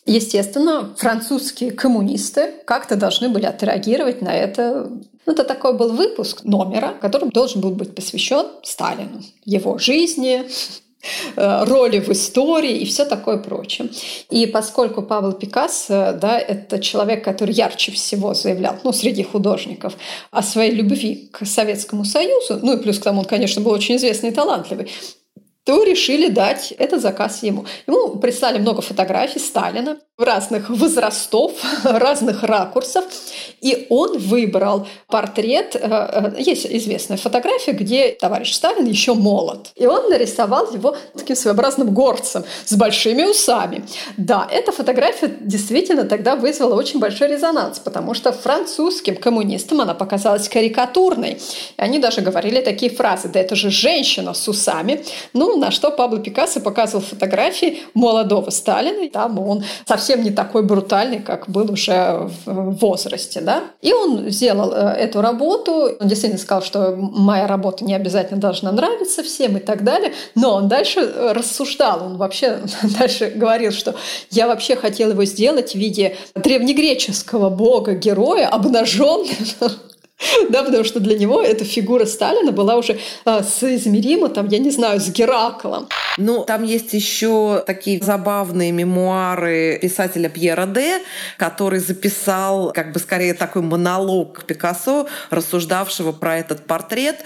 естественно, 0.06 0.94
французские 0.96 1.70
коммунисты 1.70 2.54
как-то 2.64 2.96
должны 2.96 3.28
были 3.28 3.46
отреагировать 3.46 4.22
на 4.22 4.34
это. 4.34 4.90
Ну, 5.26 5.32
это 5.32 5.44
такой 5.44 5.74
был 5.74 5.92
выпуск 5.92 6.44
номера, 6.44 6.94
который 7.00 7.30
должен 7.30 7.60
был 7.60 7.70
быть 7.70 7.94
посвящен 7.94 8.46
Сталину, 8.62 9.22
его 9.44 9.76
жизни, 9.76 10.44
э, 11.36 11.64
роли 11.64 12.00
в 12.00 12.08
истории 12.08 12.78
и 12.78 12.86
все 12.86 13.04
такое 13.04 13.36
прочее. 13.36 13.90
И 14.30 14.46
поскольку 14.46 15.02
Павел 15.02 15.32
Пикассо, 15.32 16.18
да, 16.18 16.38
это 16.38 16.78
человек, 16.78 17.24
который 17.24 17.54
ярче 17.54 17.92
всего 17.92 18.32
заявлял, 18.32 18.76
ну, 18.84 18.92
среди 18.92 19.22
художников, 19.22 19.94
о 20.30 20.42
своей 20.42 20.72
любви 20.72 21.28
к 21.30 21.44
Советскому 21.44 22.06
Союзу, 22.06 22.58
ну 22.62 22.78
и 22.78 22.82
плюс 22.82 22.98
к 22.98 23.02
тому 23.02 23.20
он, 23.20 23.26
конечно, 23.26 23.60
был 23.60 23.72
очень 23.72 23.96
известный 23.96 24.30
и 24.30 24.34
талантливый, 24.34 24.88
то 25.68 25.84
решили 25.84 26.28
дать 26.28 26.72
этот 26.78 27.02
заказ 27.02 27.42
ему. 27.42 27.66
Ему 27.86 28.16
прислали 28.16 28.58
много 28.58 28.80
фотографий 28.80 29.38
Сталина 29.38 29.98
разных 30.18 30.68
возрастов, 30.68 31.52
разных 31.84 32.42
ракурсов, 32.42 33.04
и 33.60 33.86
он 33.88 34.18
выбрал 34.18 34.86
портрет. 35.06 35.76
Э, 35.76 36.32
э, 36.36 36.42
есть 36.42 36.66
известная 36.66 37.16
фотография, 37.16 37.72
где 37.72 38.10
товарищ 38.10 38.52
Сталин 38.52 38.84
еще 38.84 39.14
молод. 39.14 39.70
И 39.76 39.86
он 39.86 40.10
нарисовал 40.10 40.72
его 40.72 40.96
таким 41.16 41.36
своеобразным 41.36 41.94
горцем 41.94 42.44
с 42.64 42.74
большими 42.74 43.22
усами. 43.22 43.84
Да, 44.16 44.46
эта 44.50 44.72
фотография 44.72 45.32
действительно 45.40 46.04
тогда 46.04 46.34
вызвала 46.34 46.74
очень 46.74 46.98
большой 46.98 47.28
резонанс, 47.28 47.78
потому 47.78 48.14
что 48.14 48.32
французским 48.32 49.14
коммунистам 49.14 49.80
она 49.80 49.94
показалась 49.94 50.48
карикатурной. 50.48 51.34
И 51.34 51.38
они 51.76 52.00
даже 52.00 52.22
говорили 52.22 52.60
такие 52.60 52.90
фразы, 52.90 53.28
да 53.28 53.38
это 53.38 53.54
же 53.54 53.70
женщина 53.70 54.34
с 54.34 54.48
усами. 54.48 55.04
Ну, 55.32 55.56
на 55.58 55.70
что 55.70 55.92
Пабло 55.92 56.18
Пикассо 56.18 56.58
показывал 56.58 57.04
фотографии 57.04 57.84
молодого 57.94 58.50
Сталина. 58.50 59.08
Там 59.10 59.38
он 59.38 59.62
совсем 59.86 60.07
не 60.16 60.30
такой 60.30 60.62
брутальный, 60.62 61.20
как 61.20 61.48
был 61.48 61.70
уже 61.70 62.28
в 62.44 62.72
возрасте. 62.78 63.40
Да? 63.40 63.64
И 63.82 63.92
он 63.92 64.30
сделал 64.30 64.72
э, 64.72 64.94
эту 64.94 65.20
работу. 65.20 65.96
Он 66.00 66.08
действительно 66.08 66.40
сказал, 66.40 66.62
что 66.62 66.94
моя 66.96 67.46
работа 67.46 67.84
не 67.84 67.94
обязательно 67.94 68.40
должна 68.40 68.72
нравиться 68.72 69.22
всем 69.22 69.56
и 69.56 69.60
так 69.60 69.84
далее. 69.84 70.12
Но 70.34 70.54
он 70.54 70.68
дальше 70.68 71.00
э, 71.00 71.32
рассуждал. 71.32 72.04
Он 72.04 72.16
вообще 72.16 72.60
дальше 72.98 73.32
говорил, 73.34 73.72
что 73.72 73.94
я 74.30 74.46
вообще 74.46 74.76
хотел 74.76 75.10
его 75.10 75.24
сделать 75.24 75.72
в 75.72 75.78
виде 75.78 76.16
древнегреческого 76.34 77.50
бога-героя, 77.50 78.48
обнаженного 78.48 79.28
Да, 80.50 80.62
потому 80.62 80.84
что 80.84 81.00
для 81.00 81.16
него 81.18 81.42
эта 81.42 81.64
фигура 81.64 82.04
Сталина 82.04 82.52
была 82.52 82.76
уже 82.76 82.98
а, 83.24 83.42
соизмерима, 83.42 84.28
там, 84.28 84.48
я 84.48 84.58
не 84.58 84.70
знаю, 84.70 85.00
с 85.00 85.08
Гераклом. 85.08 85.88
Ну, 86.16 86.44
там 86.44 86.64
есть 86.64 86.92
еще 86.94 87.62
такие 87.66 88.02
забавные 88.02 88.72
мемуары 88.72 89.78
писателя 89.80 90.28
Пьера 90.28 90.66
Де, 90.66 91.00
который 91.36 91.78
записал, 91.78 92.72
как 92.72 92.92
бы 92.92 92.98
скорее 92.98 93.34
такой 93.34 93.62
монолог 93.62 94.44
Пикассо, 94.44 95.06
рассуждавшего 95.30 96.12
про 96.12 96.38
этот 96.38 96.66
портрет, 96.66 97.16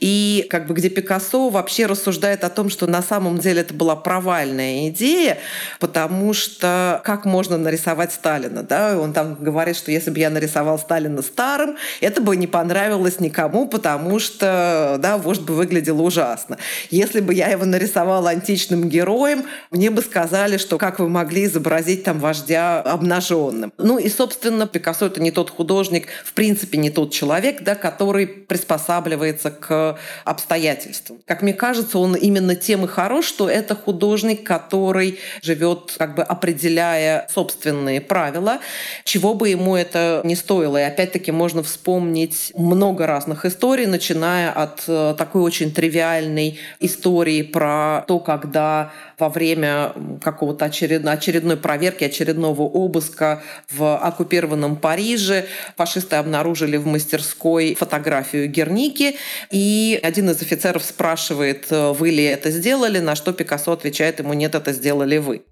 и 0.00 0.46
как 0.50 0.66
бы 0.66 0.74
где 0.74 0.88
Пикассо 0.88 1.48
вообще 1.48 1.86
рассуждает 1.86 2.42
о 2.42 2.50
том, 2.50 2.70
что 2.70 2.86
на 2.86 3.02
самом 3.02 3.38
деле 3.38 3.60
это 3.60 3.74
была 3.74 3.94
провальная 3.94 4.88
идея, 4.88 5.38
потому 5.78 6.32
что 6.32 7.00
как 7.04 7.24
можно 7.24 7.56
нарисовать 7.56 8.12
Сталина, 8.12 8.62
да? 8.62 8.98
Он 8.98 9.12
там 9.12 9.36
говорит, 9.36 9.76
что 9.76 9.92
если 9.92 10.10
бы 10.10 10.18
я 10.18 10.30
нарисовал 10.30 10.78
Сталина 10.78 11.22
старым, 11.22 11.76
это 12.00 12.20
бы 12.20 12.36
не 12.40 12.46
понравилось 12.46 13.20
никому, 13.20 13.68
потому 13.68 14.18
что, 14.18 14.96
да, 14.98 15.16
вождь 15.18 15.42
бы 15.42 15.54
выглядел 15.54 16.02
ужасно. 16.02 16.58
Если 16.90 17.20
бы 17.20 17.34
я 17.34 17.48
его 17.48 17.64
нарисовала 17.64 18.30
античным 18.30 18.88
героем, 18.88 19.44
мне 19.70 19.90
бы 19.90 20.02
сказали, 20.02 20.56
что 20.56 20.78
как 20.78 20.98
вы 20.98 21.08
могли 21.08 21.44
изобразить 21.44 22.02
там 22.04 22.18
вождя 22.18 22.80
обнаженным. 22.80 23.72
Ну 23.78 23.98
и, 23.98 24.08
собственно, 24.08 24.66
Пикассо 24.66 25.06
это 25.06 25.20
не 25.20 25.30
тот 25.30 25.50
художник, 25.50 26.08
в 26.24 26.32
принципе, 26.32 26.78
не 26.78 26.90
тот 26.90 27.12
человек, 27.12 27.62
да, 27.62 27.74
который 27.74 28.26
приспосабливается 28.26 29.50
к 29.50 29.98
обстоятельствам. 30.24 31.18
Как 31.26 31.42
мне 31.42 31.52
кажется, 31.52 31.98
он 31.98 32.14
именно 32.14 32.56
тем 32.56 32.84
и 32.84 32.88
хорош, 32.88 33.26
что 33.26 33.48
это 33.48 33.76
художник, 33.76 34.44
который 34.44 35.18
живет, 35.42 35.94
как 35.98 36.14
бы 36.14 36.22
определяя 36.22 37.28
собственные 37.32 38.00
правила, 38.00 38.60
чего 39.04 39.34
бы 39.34 39.50
ему 39.50 39.76
это 39.76 40.22
не 40.24 40.36
стоило. 40.36 40.78
И 40.78 40.84
опять-таки 40.84 41.32
можно 41.32 41.62
вспомнить 41.62 42.29
вспомнить 42.30 42.52
много 42.54 43.06
разных 43.06 43.44
историй, 43.44 43.86
начиная 43.86 44.50
от 44.50 44.84
э, 44.86 45.14
такой 45.16 45.42
очень 45.42 45.72
тривиальной 45.72 46.58
истории 46.80 47.42
про 47.42 48.04
то, 48.06 48.18
когда 48.18 48.92
во 49.18 49.28
время 49.28 49.92
какого-то 50.22 50.66
очередной, 50.66 51.12
очередной 51.12 51.56
проверки, 51.56 52.04
очередного 52.04 52.62
обыска 52.62 53.42
в 53.70 53.96
оккупированном 53.96 54.76
Париже 54.76 55.46
фашисты 55.76 56.16
обнаружили 56.16 56.76
в 56.76 56.86
мастерской 56.86 57.74
фотографию 57.74 58.48
Герники, 58.48 59.16
и 59.50 59.98
один 60.02 60.30
из 60.30 60.40
офицеров 60.42 60.84
спрашивает, 60.84 61.66
э, 61.70 61.92
вы 61.92 62.10
ли 62.10 62.24
это 62.24 62.50
сделали, 62.50 62.98
на 62.98 63.14
что 63.14 63.32
Пикассо 63.32 63.72
отвечает 63.72 64.18
ему, 64.18 64.32
нет, 64.34 64.54
это 64.54 64.72
сделали 64.72 65.18
вы 65.18 65.42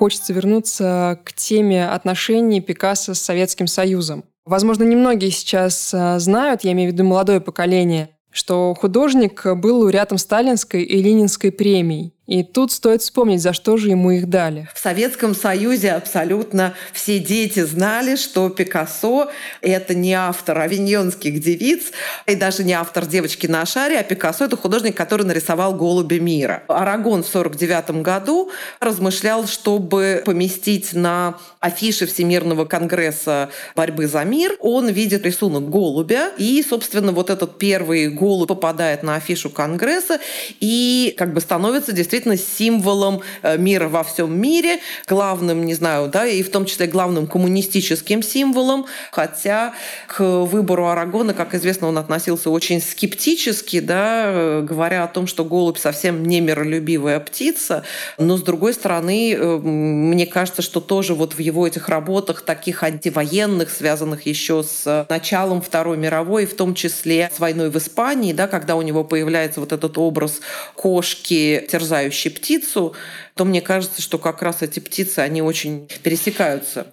хочется 0.00 0.32
вернуться 0.32 1.20
к 1.26 1.34
теме 1.34 1.86
отношений 1.86 2.62
Пикассо 2.62 3.12
с 3.12 3.20
Советским 3.20 3.66
Союзом. 3.66 4.24
Возможно, 4.44 4.84
немногие 4.84 5.30
сейчас 5.30 5.92
а, 5.92 6.18
знают, 6.18 6.64
я 6.64 6.72
имею 6.72 6.90
в 6.90 6.94
виду 6.94 7.04
молодое 7.04 7.40
поколение, 7.40 8.10
что 8.30 8.74
художник 8.74 9.44
был 9.56 9.80
лауреатом 9.80 10.18
Сталинской 10.18 10.82
и 10.82 11.02
Ленинской 11.02 11.52
премий. 11.52 12.14
И 12.30 12.44
тут 12.44 12.70
стоит 12.70 13.02
вспомнить, 13.02 13.42
за 13.42 13.52
что 13.52 13.76
же 13.76 13.88
ему 13.88 14.12
их 14.12 14.28
дали. 14.28 14.68
В 14.72 14.78
Советском 14.78 15.34
Союзе 15.34 15.90
абсолютно 15.90 16.74
все 16.92 17.18
дети 17.18 17.64
знали, 17.64 18.14
что 18.14 18.48
Пикассо— 18.50 19.32
это 19.62 19.96
не 19.96 20.14
автор 20.14 20.60
авиньонских 20.60 21.40
девиц, 21.40 21.90
и 22.26 22.36
даже 22.36 22.62
не 22.62 22.72
автор 22.72 23.04
«Девочки 23.06 23.48
на 23.48 23.66
шаре», 23.66 23.98
а 23.98 24.04
Пикассо— 24.04 24.44
это 24.46 24.56
художник, 24.56 24.96
который 24.96 25.26
нарисовал 25.26 25.74
«Голуби 25.74 26.20
мира». 26.20 26.62
Арагон 26.68 27.24
в 27.24 27.28
1949 27.34 28.02
году 28.04 28.52
размышлял, 28.78 29.48
чтобы 29.48 30.22
поместить 30.24 30.92
на 30.92 31.34
афише 31.58 32.06
Всемирного 32.06 32.64
конгресса 32.64 33.50
борьбы 33.74 34.06
за 34.06 34.22
мир, 34.22 34.56
он 34.60 34.88
видит 34.88 35.26
рисунок 35.26 35.68
голубя, 35.68 36.30
и, 36.38 36.62
собственно, 36.62 37.10
вот 37.10 37.28
этот 37.28 37.58
первый 37.58 38.08
голубь 38.08 38.48
попадает 38.48 39.02
на 39.02 39.16
афишу 39.16 39.50
конгресса 39.50 40.20
и 40.60 41.12
как 41.18 41.34
бы 41.34 41.40
становится 41.40 41.90
действительно 41.90 42.19
действительно 42.20 42.36
символом 42.36 43.22
э, 43.42 43.56
мира 43.56 43.88
во 43.88 44.02
всем 44.02 44.38
мире, 44.38 44.80
главным, 45.08 45.64
не 45.64 45.74
знаю, 45.74 46.08
да, 46.08 46.26
и 46.26 46.42
в 46.42 46.50
том 46.50 46.64
числе 46.64 46.86
главным 46.86 47.26
коммунистическим 47.26 48.22
символом, 48.22 48.86
хотя 49.10 49.74
к 50.06 50.20
выбору 50.20 50.86
Арагона, 50.86 51.34
как 51.34 51.54
известно, 51.54 51.88
он 51.88 51.98
относился 51.98 52.50
очень 52.50 52.80
скептически, 52.80 53.80
да, 53.80 54.24
э, 54.26 54.62
говоря 54.62 55.04
о 55.04 55.08
том, 55.08 55.26
что 55.26 55.44
голубь 55.44 55.78
совсем 55.78 56.24
не 56.24 56.40
миролюбивая 56.40 57.20
птица, 57.20 57.84
но 58.18 58.36
с 58.36 58.42
другой 58.42 58.74
стороны, 58.74 59.34
э, 59.34 59.58
мне 59.58 60.26
кажется, 60.26 60.62
что 60.62 60.80
тоже 60.80 61.14
вот 61.14 61.34
в 61.34 61.38
его 61.38 61.66
этих 61.66 61.88
работах, 61.88 62.42
таких 62.42 62.82
антивоенных, 62.82 63.70
связанных 63.70 64.26
еще 64.26 64.62
с 64.62 65.06
началом 65.08 65.62
Второй 65.62 65.96
мировой, 65.96 66.46
в 66.46 66.54
том 66.54 66.74
числе 66.74 67.30
с 67.34 67.40
войной 67.40 67.70
в 67.70 67.76
Испании, 67.76 68.32
да, 68.32 68.46
когда 68.46 68.76
у 68.76 68.82
него 68.82 69.04
появляется 69.04 69.60
вот 69.60 69.72
этот 69.72 69.96
образ 69.98 70.40
кошки, 70.74 71.66
терзающей 71.70 71.99
летающую 72.00 72.32
птицу, 72.34 72.94
то 73.34 73.44
мне 73.44 73.60
кажется, 73.60 74.02
что 74.02 74.18
как 74.18 74.42
раз 74.42 74.62
эти 74.62 74.80
птицы, 74.80 75.20
они 75.20 75.42
очень 75.42 75.88
пересекаются. 76.02 76.86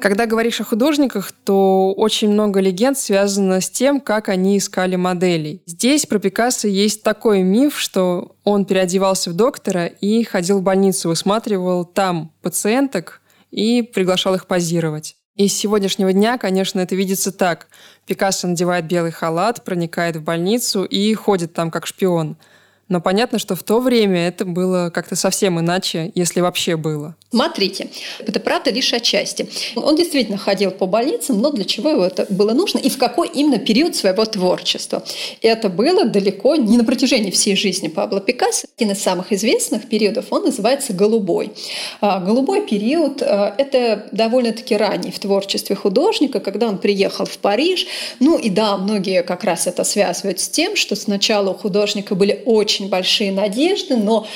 Когда 0.00 0.26
говоришь 0.26 0.60
о 0.60 0.64
художниках, 0.64 1.32
то 1.32 1.92
очень 1.94 2.30
много 2.30 2.60
легенд 2.60 2.98
связано 2.98 3.60
с 3.60 3.70
тем, 3.70 4.00
как 4.00 4.28
они 4.28 4.58
искали 4.58 4.94
моделей. 4.94 5.62
Здесь 5.66 6.06
про 6.06 6.18
Пикассо 6.18 6.68
есть 6.68 7.02
такой 7.02 7.42
миф, 7.42 7.78
что 7.78 8.36
он 8.44 8.66
переодевался 8.66 9.30
в 9.30 9.34
доктора 9.34 9.86
и 9.86 10.22
ходил 10.22 10.60
в 10.60 10.62
больницу, 10.62 11.08
высматривал 11.08 11.84
там 11.84 12.32
пациенток 12.42 13.20
и 13.50 13.82
приглашал 13.82 14.34
их 14.34 14.46
позировать. 14.46 15.16
И 15.36 15.48
с 15.48 15.54
сегодняшнего 15.54 16.12
дня, 16.12 16.38
конечно, 16.38 16.80
это 16.80 16.94
видится 16.96 17.30
так. 17.30 17.68
Пикассо 18.06 18.48
надевает 18.48 18.86
белый 18.86 19.12
халат, 19.12 19.64
проникает 19.64 20.16
в 20.16 20.22
больницу 20.22 20.84
и 20.84 21.12
ходит 21.14 21.52
там 21.52 21.70
как 21.70 21.86
шпион– 21.86 22.36
но 22.88 23.00
понятно, 23.00 23.38
что 23.38 23.56
в 23.56 23.62
то 23.62 23.80
время 23.80 24.28
это 24.28 24.44
было 24.44 24.90
как-то 24.90 25.16
совсем 25.16 25.58
иначе, 25.58 26.12
если 26.14 26.40
вообще 26.40 26.76
было. 26.76 27.16
Смотрите, 27.30 27.88
это 28.20 28.38
правда 28.38 28.70
лишь 28.70 28.92
отчасти. 28.92 29.48
Он 29.74 29.96
действительно 29.96 30.38
ходил 30.38 30.70
по 30.70 30.86
больницам, 30.86 31.40
но 31.40 31.50
для 31.50 31.64
чего 31.64 31.90
его 31.90 32.04
это 32.04 32.26
было 32.30 32.52
нужно 32.52 32.78
и 32.78 32.88
в 32.88 32.98
какой 32.98 33.28
именно 33.28 33.58
период 33.58 33.96
своего 33.96 34.24
творчества? 34.24 35.02
Это 35.42 35.68
было 35.68 36.04
далеко 36.04 36.54
не 36.56 36.78
на 36.78 36.84
протяжении 36.84 37.30
всей 37.30 37.56
жизни 37.56 37.88
Пабло 37.88 38.20
Пикассо. 38.20 38.68
Один 38.76 38.92
из 38.92 39.02
самых 39.02 39.32
известных 39.32 39.88
периодов, 39.88 40.26
он 40.30 40.44
называется 40.44 40.92
«Голубой». 40.92 41.52
А, 42.00 42.20
голубой 42.20 42.66
период 42.66 43.22
а,– 43.22 43.54
это 43.58 44.06
довольно-таки 44.12 44.76
ранний 44.76 45.10
в 45.10 45.18
творчестве 45.18 45.74
художника, 45.74 46.40
когда 46.40 46.68
он 46.68 46.78
приехал 46.78 47.26
в 47.26 47.38
Париж. 47.38 47.86
Ну 48.20 48.38
и 48.38 48.50
да, 48.50 48.76
многие 48.76 49.22
как 49.22 49.44
раз 49.44 49.66
это 49.66 49.82
связывают 49.82 50.40
с 50.40 50.48
тем, 50.48 50.76
что 50.76 50.94
сначала 50.94 51.50
у 51.50 51.54
художника 51.54 52.14
были 52.14 52.42
очень 52.44 52.75
очень 52.76 52.88
большие 52.88 53.32
надежды, 53.32 53.96
но 53.96 54.26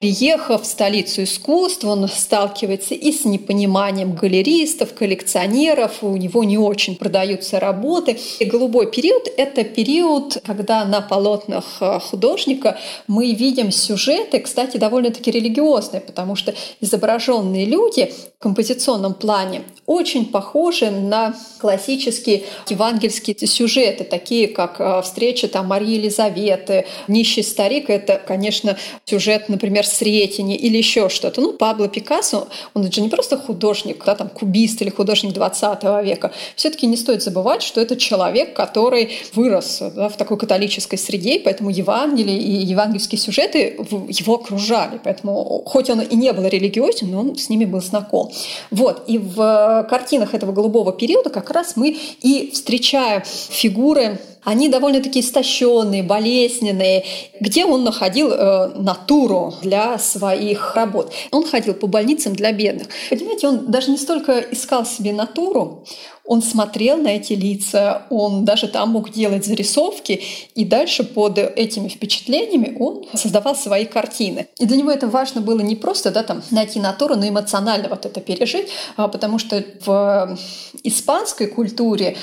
Приехав 0.00 0.62
в 0.62 0.64
столицу 0.64 1.24
искусств, 1.24 1.84
он 1.84 2.08
сталкивается 2.08 2.94
и 2.94 3.12
с 3.12 3.26
непониманием 3.26 4.14
галеристов, 4.14 4.94
коллекционеров, 4.94 6.02
у 6.02 6.16
него 6.16 6.42
не 6.42 6.56
очень 6.56 6.96
продаются 6.96 7.60
работы. 7.60 8.16
И 8.38 8.46
голубой 8.46 8.90
период— 8.90 9.28
это 9.36 9.62
период, 9.62 10.38
когда 10.46 10.86
на 10.86 11.02
полотнах 11.02 11.66
э, 11.82 12.00
художника 12.00 12.78
мы 13.08 13.34
видим 13.34 13.70
сюжеты, 13.70 14.40
кстати, 14.40 14.78
довольно-таки 14.78 15.30
религиозные, 15.30 16.00
потому 16.00 16.34
что 16.34 16.54
изображенные 16.80 17.66
люди 17.66 18.10
композиционном 18.40 19.12
плане 19.12 19.62
очень 19.84 20.24
похожи 20.24 20.90
на 20.90 21.34
классические 21.58 22.44
евангельские 22.68 23.36
сюжеты, 23.46 24.04
такие 24.04 24.48
как 24.48 24.76
э, 24.78 25.02
встреча 25.02 25.46
там 25.46 25.66
Марии 25.66 25.96
Елизаветы, 25.96 26.86
нищий 27.06 27.42
старик. 27.42 27.90
Это, 27.90 28.18
конечно, 28.24 28.78
сюжет, 29.04 29.48
например, 29.48 29.84
Сретение 29.86 30.56
или 30.56 30.78
еще 30.78 31.10
что-то. 31.10 31.42
Ну, 31.42 31.52
Пабло 31.52 31.88
Пикассо, 31.88 32.48
он 32.72 32.90
же 32.90 33.00
не 33.02 33.10
просто 33.10 33.36
художник, 33.36 34.02
да, 34.06 34.14
там, 34.14 34.30
кубист 34.30 34.80
или 34.80 34.88
художник 34.88 35.34
20 35.34 35.82
века. 36.04 36.32
Все-таки 36.56 36.86
не 36.86 36.96
стоит 36.96 37.22
забывать, 37.22 37.62
что 37.62 37.80
это 37.80 37.96
человек, 37.96 38.54
который 38.54 39.10
вырос 39.34 39.82
да, 39.94 40.08
в 40.08 40.16
такой 40.16 40.38
католической 40.38 40.96
среде, 40.96 41.34
и 41.34 41.38
поэтому 41.40 41.68
Евангелие 41.68 42.38
и 42.38 42.64
евангельские 42.64 43.18
сюжеты 43.18 43.76
его 44.08 44.36
окружали. 44.36 44.98
Поэтому, 45.04 45.62
хоть 45.66 45.90
он 45.90 46.00
и 46.00 46.16
не 46.16 46.32
был 46.32 46.46
религиозен, 46.46 47.10
но 47.10 47.20
он 47.20 47.36
с 47.36 47.50
ними 47.50 47.66
был 47.66 47.82
знаком. 47.82 48.29
Вот. 48.70 49.04
И 49.06 49.18
в 49.18 49.86
картинах 49.88 50.34
этого 50.34 50.52
голубого 50.52 50.92
периода 50.92 51.30
как 51.30 51.50
раз 51.50 51.76
мы 51.76 51.96
и 52.20 52.50
встречаем 52.52 53.22
фигуры 53.24 54.18
они 54.44 54.68
довольно-таки 54.68 55.20
истощенные, 55.20 56.02
болезненные, 56.02 57.04
где 57.40 57.64
он 57.64 57.84
находил 57.84 58.30
э, 58.30 58.68
натуру 58.76 59.54
для 59.62 59.98
своих 59.98 60.74
работ. 60.74 61.12
Он 61.30 61.46
ходил 61.46 61.74
по 61.74 61.86
больницам 61.86 62.34
для 62.34 62.52
бедных. 62.52 62.88
Понимаете, 63.10 63.48
он 63.48 63.70
даже 63.70 63.90
не 63.90 63.98
столько 63.98 64.40
искал 64.50 64.86
себе 64.86 65.12
натуру, 65.12 65.84
он 66.30 66.42
смотрел 66.42 66.96
на 66.96 67.08
эти 67.08 67.32
лица, 67.32 68.06
он 68.08 68.44
даже 68.44 68.68
там 68.68 68.90
мог 68.90 69.10
делать 69.10 69.44
зарисовки, 69.44 70.22
и 70.54 70.64
дальше 70.64 71.02
под 71.02 71.38
этими 71.38 71.88
впечатлениями 71.88 72.76
он 72.78 73.04
создавал 73.14 73.56
свои 73.56 73.84
картины. 73.84 74.46
И 74.60 74.66
для 74.66 74.76
него 74.76 74.92
это 74.92 75.08
важно 75.08 75.40
было 75.40 75.58
не 75.58 75.74
просто 75.74 76.12
да, 76.12 76.22
там, 76.22 76.42
найти 76.52 76.78
натуру, 76.78 77.16
но 77.16 77.28
эмоционально 77.28 77.88
вот 77.88 78.06
это 78.06 78.20
пережить, 78.20 78.68
а 78.96 79.08
потому 79.08 79.40
что 79.40 79.64
в 79.84 80.38
испанской 80.84 81.48
культуре 81.48 82.16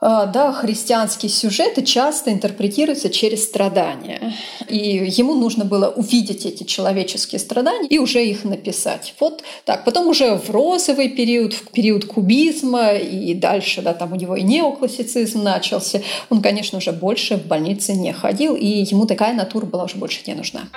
да, 0.00 0.52
христианские 0.52 1.28
сюжеты 1.28 1.82
часто 1.82 2.32
интерпретируются 2.32 3.10
через 3.10 3.44
страдания. 3.44 4.32
И 4.68 5.04
ему 5.08 5.34
нужно 5.34 5.64
было 5.64 5.88
увидеть 5.88 6.46
эти 6.46 6.62
человеческие 6.62 7.40
страдания 7.40 7.88
и 7.88 7.98
уже 7.98 8.24
их 8.24 8.44
написать. 8.44 9.14
Вот 9.18 9.42
так. 9.64 9.84
Потом 9.84 10.06
уже 10.06 10.36
в 10.36 10.50
розовый 10.50 11.08
период, 11.08 11.52
в 11.52 11.70
период 11.70 12.04
кубизма 12.04 12.92
и 12.92 13.34
дальше, 13.34 13.82
да, 13.82 13.92
там 13.92 14.12
у 14.12 14.16
него 14.16 14.36
и 14.36 14.42
неоклассицизм 14.42 15.42
начался. 15.42 16.00
Он, 16.30 16.42
конечно, 16.42 16.78
уже 16.78 16.92
больше 16.92 17.36
в 17.36 17.46
больнице 17.46 17.94
не 17.94 18.12
ходил, 18.12 18.54
и 18.54 18.66
ему 18.66 19.06
такая 19.06 19.34
натура 19.34 19.66
была 19.66 19.84
уже 19.84 19.96
больше 19.96 20.20
не 20.26 20.34
нужна. 20.34 20.68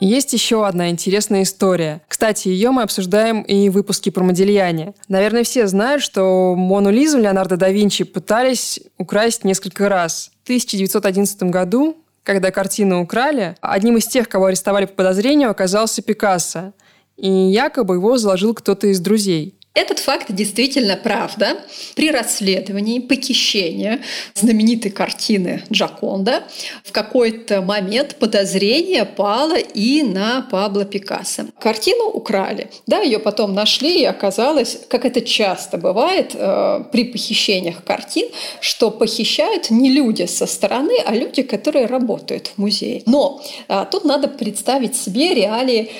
Есть 0.00 0.32
еще 0.32 0.66
одна 0.66 0.88
интересная 0.88 1.42
история. 1.42 2.00
Кстати, 2.08 2.48
ее 2.48 2.70
мы 2.70 2.82
обсуждаем 2.82 3.42
и 3.42 3.68
в 3.68 3.74
выпуске 3.74 4.10
про 4.10 4.24
Модельяне. 4.24 4.94
Наверное, 5.08 5.44
все 5.44 5.66
знают, 5.66 6.02
что 6.02 6.54
Мону 6.56 6.90
Лизу 6.90 7.18
Леонардо 7.18 7.58
да 7.58 7.68
Винчи 7.68 8.04
пытались 8.04 8.80
украсть 8.96 9.44
несколько 9.44 9.90
раз. 9.90 10.30
В 10.40 10.44
1911 10.44 11.42
году, 11.44 11.98
когда 12.22 12.50
картину 12.50 13.02
украли, 13.02 13.56
одним 13.60 13.98
из 13.98 14.06
тех, 14.06 14.26
кого 14.26 14.46
арестовали 14.46 14.86
по 14.86 14.94
подозрению, 14.94 15.50
оказался 15.50 16.00
Пикассо. 16.00 16.72
И 17.18 17.30
якобы 17.30 17.96
его 17.96 18.16
заложил 18.16 18.54
кто-то 18.54 18.86
из 18.86 19.00
друзей. 19.00 19.59
Этот 19.72 20.00
факт 20.00 20.26
действительно 20.30 20.96
правда. 20.96 21.58
При 21.94 22.10
расследовании 22.10 22.98
похищения 22.98 24.00
знаменитой 24.34 24.90
картины 24.90 25.62
Джаконда 25.70 26.42
в 26.82 26.90
какой-то 26.90 27.62
момент 27.62 28.16
подозрение 28.16 29.04
пало 29.04 29.56
и 29.56 30.02
на 30.02 30.42
Пабло 30.50 30.84
Пикассо. 30.84 31.44
Картину 31.60 32.06
украли. 32.06 32.68
Да, 32.88 33.00
ее 33.00 33.20
потом 33.20 33.54
нашли, 33.54 34.00
и 34.00 34.04
оказалось, 34.04 34.76
как 34.88 35.04
это 35.04 35.20
часто 35.20 35.78
бывает 35.78 36.32
э, 36.34 36.84
при 36.90 37.04
похищениях 37.04 37.84
картин, 37.84 38.28
что 38.60 38.90
похищают 38.90 39.70
не 39.70 39.92
люди 39.92 40.26
со 40.26 40.46
стороны, 40.46 40.94
а 41.06 41.14
люди, 41.14 41.42
которые 41.42 41.86
работают 41.86 42.48
в 42.48 42.58
музее. 42.58 43.02
Но 43.06 43.40
э, 43.68 43.86
тут 43.88 44.04
надо 44.04 44.26
представить 44.26 44.96
себе 44.96 45.32
реалии 45.32 45.92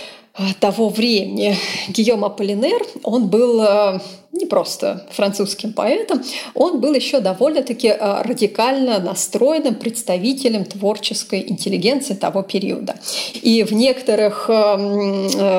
того 0.60 0.88
времени. 0.88 1.56
Гийом 1.88 2.24
Аполлинер, 2.24 2.86
он 3.02 3.26
был 3.28 3.62
э, 3.62 4.00
не 4.32 4.46
просто 4.46 5.06
французским 5.10 5.72
поэтом, 5.72 6.22
он 6.54 6.80
был 6.80 6.94
еще 6.94 7.20
довольно-таки 7.20 7.88
э, 7.88 8.22
радикально 8.22 9.00
настроенным 9.00 9.74
представителем 9.74 10.64
творческой 10.64 11.44
интеллигенции 11.48 12.14
того 12.14 12.42
периода. 12.42 12.94
И 13.34 13.62
в 13.64 13.72
некоторых 13.72 14.48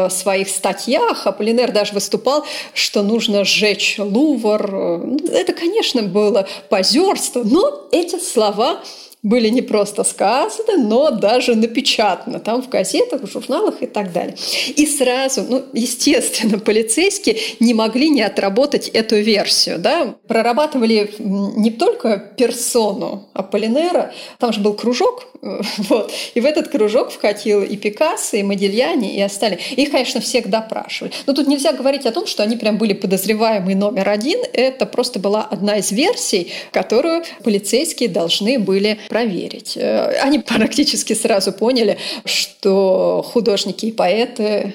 своих 0.09 0.49
статьях 0.49 1.27
Аполлинер 1.27 1.71
даже 1.71 1.93
выступал, 1.93 2.45
что 2.73 3.03
нужно 3.03 3.43
сжечь 3.43 3.95
Лувр. 3.99 5.01
Это, 5.31 5.53
конечно, 5.53 6.01
было 6.03 6.47
позерство, 6.69 7.43
но 7.43 7.87
эти 7.91 8.19
слова 8.19 8.79
были 9.23 9.49
не 9.49 9.61
просто 9.61 10.03
сказаны, 10.03 10.77
но 10.77 11.11
даже 11.11 11.55
напечатаны 11.55 12.39
там 12.39 12.61
в 12.61 12.69
газетах, 12.69 13.21
в 13.21 13.31
журналах 13.31 13.81
и 13.81 13.85
так 13.85 14.11
далее. 14.11 14.35
И 14.75 14.85
сразу, 14.87 15.45
ну, 15.47 15.63
естественно, 15.73 16.57
полицейские 16.57 17.37
не 17.59 17.73
могли 17.73 18.09
не 18.09 18.23
отработать 18.23 18.89
эту 18.89 19.17
версию. 19.17 19.77
Да? 19.79 20.15
Прорабатывали 20.27 21.13
не 21.19 21.71
только 21.71 22.17
персону 22.37 23.29
Аполлинера, 23.33 24.13
там 24.39 24.53
же 24.53 24.59
был 24.59 24.73
кружок, 24.73 25.27
вот, 25.77 26.11
и 26.35 26.39
в 26.39 26.45
этот 26.45 26.67
кружок 26.67 27.11
вкатил 27.11 27.63
и 27.63 27.75
Пикассо, 27.75 28.37
и 28.37 28.43
Модильяни, 28.43 29.15
и 29.15 29.21
остальные. 29.21 29.59
Их, 29.75 29.91
конечно, 29.91 30.21
всех 30.21 30.49
допрашивали. 30.49 31.13
Но 31.25 31.33
тут 31.33 31.47
нельзя 31.47 31.73
говорить 31.73 32.05
о 32.05 32.11
том, 32.11 32.27
что 32.27 32.43
они 32.43 32.57
прям 32.57 32.77
были 32.77 32.93
подозреваемые 32.93 33.75
номер 33.75 34.09
один. 34.09 34.39
Это 34.53 34.85
просто 34.85 35.19
была 35.19 35.43
одна 35.43 35.77
из 35.77 35.91
версий, 35.91 36.51
которую 36.71 37.23
полицейские 37.43 38.09
должны 38.09 38.59
были 38.59 38.99
проверить. 39.11 39.75
Э, 39.75 40.21
они 40.23 40.39
практически 40.57 41.11
сразу 41.13 41.51
поняли, 41.51 41.97
что 42.23 43.21
художники 43.27 43.87
и 43.87 43.91
поэты, 43.91 44.73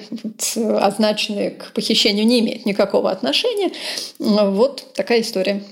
означенные 0.55 1.51
к 1.51 1.73
похищению, 1.73 2.27
не 2.27 2.39
имеют 2.41 2.65
никакого 2.67 3.09
отношения. 3.09 3.71
Вот 4.19 4.85
такая 4.93 5.21
история. 5.21 5.63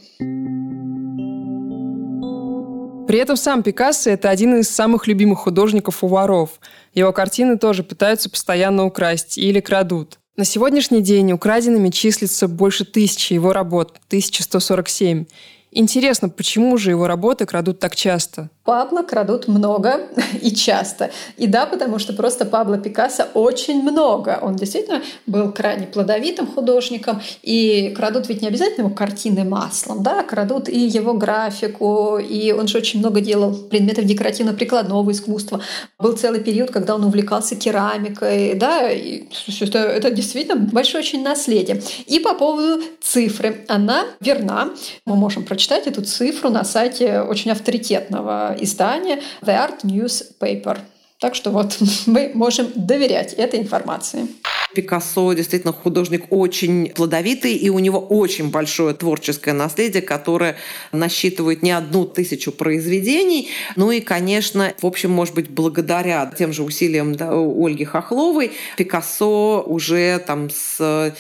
При 3.08 3.20
этом 3.20 3.38
сам 3.38 3.62
Пикассо– 3.62 4.10
это 4.12 4.32
один 4.32 4.60
из 4.60 4.68
самых 4.68 5.06
любимых 5.06 5.40
художников 5.40 6.04
у 6.04 6.08
воров. 6.08 6.60
Его 6.96 7.14
картины 7.14 7.60
тоже 7.60 7.84
пытаются 7.84 8.32
постоянно 8.32 8.84
украсть 8.86 9.38
или 9.38 9.60
крадут. 9.60 10.18
На 10.38 10.44
сегодняшний 10.44 11.02
день 11.02 11.32
украденными 11.32 11.92
числится 11.92 12.48
больше 12.48 12.84
тысячи 12.84 13.34
его 13.34 13.54
работ, 13.54 14.00
1147. 14.08 15.26
Интересно, 15.72 16.30
почему 16.30 16.78
же 16.78 16.90
его 16.90 17.06
работы 17.06 17.46
крадут 17.46 17.80
так 17.80 17.96
часто? 17.96 18.50
Пабло 18.66 19.04
крадут 19.04 19.48
много 19.48 20.10
и 20.42 20.52
часто. 20.52 21.12
И 21.38 21.46
да, 21.46 21.68
потому 21.68 22.00
что 22.00 22.14
просто 22.14 22.46
Пабло 22.46 22.80
Пикассо 22.80 23.28
очень 23.36 23.84
много. 23.84 24.40
Он 24.42 24.56
действительно 24.56 25.04
был 25.28 25.52
крайне 25.52 25.86
плодовитым 25.86 26.48
художником. 26.48 27.22
И 27.44 27.94
крадут 27.96 28.28
ведь 28.28 28.42
не 28.42 28.48
обязательно 28.48 28.88
его 28.88 28.96
картины 28.96 29.44
маслом, 29.44 30.02
да, 30.02 30.24
крадут 30.24 30.68
и 30.68 30.80
его 30.80 31.14
графику. 31.14 32.18
И 32.18 32.52
он 32.52 32.68
же 32.68 32.80
очень 32.80 33.00
много 33.00 33.22
делал 33.22 33.54
предметов 33.54 34.06
декоративно-прикладного 34.06 35.12
искусства. 35.12 35.62
Был 36.00 36.18
целый 36.18 36.40
период, 36.40 36.72
когда 36.72 36.96
он 36.96 37.04
увлекался 37.04 37.56
керамикой, 37.56 38.56
да, 38.56 38.90
и 38.90 39.26
это, 39.62 39.78
это 39.78 40.10
действительно 40.10 40.56
большое 40.56 41.04
очень 41.04 41.24
наследие. 41.24 41.84
И 42.08 42.20
по 42.20 42.34
поводу 42.34 42.84
цифры. 43.00 43.64
Она 43.68 44.06
верна. 44.20 44.72
Мы 45.06 45.16
можем 45.16 45.44
прочитать 45.44 45.86
эту 45.86 46.02
цифру 46.02 46.50
на 46.50 46.64
сайте 46.64 47.22
очень 47.22 47.52
авторитетного 47.52 48.55
издания 48.62 49.22
The 49.42 49.70
Art 49.70 49.84
Newspaper. 49.84 50.80
Так 51.20 51.36
что 51.36 51.52
вот 51.52 51.78
мы 52.06 52.32
можем 52.34 52.68
доверять 52.76 53.34
этой 53.34 53.60
информации. 53.60 54.28
Пикассо 54.76 55.34
действительно 55.34 55.72
художник 55.74 56.26
очень 56.30 56.90
плодовитый, 56.90 57.54
и 57.54 57.70
у 57.70 57.80
него 57.80 58.00
очень 58.00 58.52
большое 58.52 58.94
творческое 58.94 59.54
наследие, 59.54 60.02
которое 60.02 60.58
насчитывает 60.92 61.64
не 61.64 61.72
одну 61.72 62.06
тысячу 62.06 62.52
произведений. 62.52 63.50
Ну 63.78 63.92
и, 63.92 64.02
конечно, 64.02 64.74
в 64.82 64.86
общем, 64.86 65.12
может 65.12 65.34
быть, 65.34 65.50
благодаря 65.50 66.32
тем 66.38 66.52
же 66.52 66.64
усилиям 66.64 67.16
да, 67.16 67.32
Ольги 67.32 67.86
Хохловой, 67.86 68.52
Пикассо 68.78 69.64
уже 69.66 70.20
там 70.20 70.50
с 70.50 71.16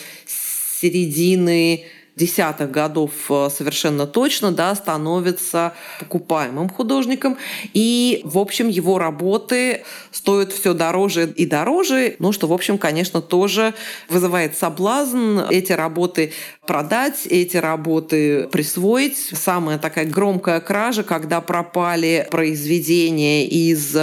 середины 0.81 1.85
десятых 2.15 2.71
годов 2.71 3.11
э, 3.29 3.49
совершенно 3.49 4.07
точно 4.07 4.51
да, 4.51 4.73
становится 4.75 5.73
покупаемым 5.99 6.69
художником. 6.69 7.37
И, 7.73 8.21
в 8.23 8.37
общем, 8.37 8.69
его 8.69 8.97
работы 8.97 9.83
стоят 10.11 10.53
все 10.53 10.73
дороже 10.73 11.31
и 11.35 11.45
дороже, 11.45 12.15
ну, 12.19 12.31
что, 12.31 12.47
в 12.47 12.53
общем, 12.53 12.77
конечно, 12.77 13.21
тоже 13.21 13.73
вызывает 14.09 14.57
соблазн 14.57 15.39
эти 15.49 15.73
работы 15.73 16.33
продать, 16.65 17.25
эти 17.27 17.57
работы 17.57 18.47
присвоить. 18.51 19.17
Самая 19.17 19.77
такая 19.77 20.05
громкая 20.05 20.59
кража, 20.59 21.03
когда 21.03 21.41
пропали 21.41 22.27
произведения 22.31 23.45
из 23.45 23.95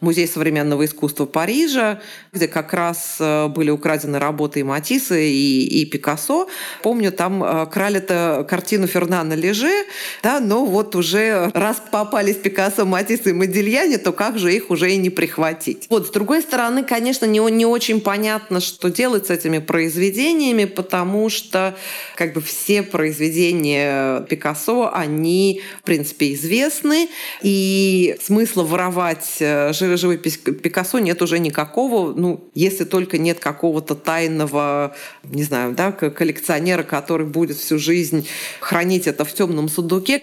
Музея 0.00 0.26
современного 0.26 0.84
искусства 0.84 1.26
Парижа, 1.26 2.00
где 2.32 2.48
как 2.48 2.72
раз 2.72 3.16
э, 3.18 3.48
были 3.48 3.70
украдены 3.70 4.18
работы 4.18 4.60
и 4.60 4.62
Матисса, 4.62 5.18
и, 5.18 5.62
и 5.62 5.84
Пикассо. 5.86 6.48
Помню, 6.82 7.12
там 7.12 7.42
э, 7.42 7.66
крали-то 7.66 8.46
картину 8.48 8.86
Фернана 8.86 9.34
Леже, 9.34 9.84
да, 10.22 10.40
но 10.40 10.64
вот 10.64 10.94
уже 10.94 11.50
раз 11.54 11.82
попались 11.90 12.36
Пикассо, 12.36 12.84
Матисса 12.84 13.30
и 13.30 13.32
Модильяне, 13.32 13.98
то 13.98 14.12
как 14.12 14.38
же 14.38 14.54
их 14.54 14.70
уже 14.70 14.92
и 14.92 14.96
не 14.96 15.10
прихватить. 15.10 15.86
Вот, 15.90 16.08
с 16.08 16.10
другой 16.10 16.42
стороны, 16.42 16.84
конечно, 16.84 17.26
не, 17.26 17.38
не 17.50 17.66
очень 17.66 18.00
понятно, 18.00 18.60
что 18.60 18.90
делать 18.90 19.26
с 19.26 19.30
этими 19.30 19.58
произведениями, 19.58 20.64
потому 20.64 21.28
что 21.30 21.74
как 22.14 22.32
бы 22.32 22.40
все 22.40 22.82
произведения 22.82 24.20
Пикассо, 24.22 24.90
они, 24.92 25.62
в 25.80 25.82
принципе, 25.82 26.34
известны, 26.34 27.08
и 27.42 28.16
смысла 28.22 28.62
воровать 28.62 29.36
э, 29.40 29.72
живопись 29.72 30.36
Пикассо 30.36 30.98
нет 30.98 31.20
уже 31.22 31.38
никакого, 31.38 32.12
ну, 32.12 32.44
если 32.54 32.84
только 32.84 33.18
нет 33.18 33.40
какого-то 33.40 33.94
тайного, 33.94 34.94
не 35.24 35.42
знаю, 35.42 35.72
да, 35.72 35.92
коллекционера, 35.92 36.82
который 36.82 37.26
будет 37.26 37.56
всю 37.56 37.78
жизнь 37.78 38.28
хранить 38.60 39.06
это 39.06 39.24
в 39.24 39.32
темном 39.32 39.68
сундуке. 39.68 40.22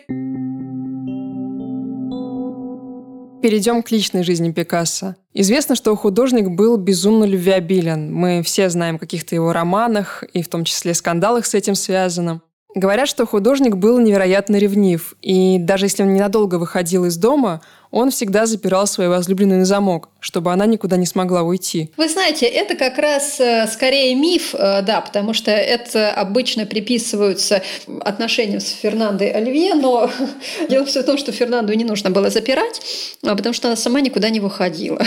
Перейдем 3.43 3.83
к 3.83 3.91
личной 3.91 4.23
жизни 4.23 4.53
Пикассо. 4.53 5.17
Известно, 5.33 5.75
что 5.75 5.93
художник 5.97 6.47
был 6.47 6.77
безумно 6.77 7.25
любвеобилен. 7.25 8.09
Мы 8.09 8.41
все 8.41 8.69
знаем 8.69 8.95
о 8.95 8.99
каких-то 8.99 9.35
его 9.35 9.51
романах, 9.51 10.23
и 10.31 10.41
в 10.41 10.47
том 10.47 10.63
числе 10.63 10.93
скандалах 10.93 11.45
с 11.45 11.53
этим 11.53 11.75
связанным. 11.75 12.41
Говорят, 12.73 13.09
что 13.09 13.25
художник 13.25 13.75
был 13.75 13.99
невероятно 13.99 14.55
ревнив, 14.55 15.15
и 15.21 15.57
даже 15.59 15.87
если 15.87 16.03
он 16.03 16.13
ненадолго 16.13 16.55
выходил 16.55 17.03
из 17.03 17.17
дома, 17.17 17.59
он 17.93 18.09
всегда 18.09 18.47
запирал 18.47 18.87
свою 18.87 19.11
возлюбленную 19.11 19.59
на 19.59 19.65
замок, 19.65 20.09
чтобы 20.19 20.51
она 20.51 20.65
никуда 20.65 20.97
не 20.97 21.05
смогла 21.05 21.43
уйти. 21.43 21.91
Вы 21.95 22.09
знаете, 22.09 22.47
это 22.47 22.75
как 22.75 22.97
раз 22.97 23.39
э, 23.39 23.67
скорее 23.67 24.15
миф, 24.15 24.55
э, 24.55 24.81
да, 24.81 24.99
потому 24.99 25.33
что 25.33 25.51
это 25.51 26.11
обычно 26.11 26.65
приписываются 26.65 27.61
отношениям 28.01 28.59
с 28.61 28.69
Фернандой 28.69 29.29
Оливье, 29.29 29.75
но 29.75 30.09
дело 30.69 30.85
все 30.85 31.03
в 31.03 31.05
том, 31.05 31.19
что 31.19 31.31
Фернанду 31.31 31.71
не 31.73 31.85
нужно 31.85 32.09
было 32.09 32.31
запирать, 32.31 32.81
а 33.23 33.35
потому 33.35 33.53
что 33.53 33.67
она 33.67 33.77
сама 33.77 34.01
никуда 34.01 34.29
не 34.29 34.39
выходила. 34.39 34.99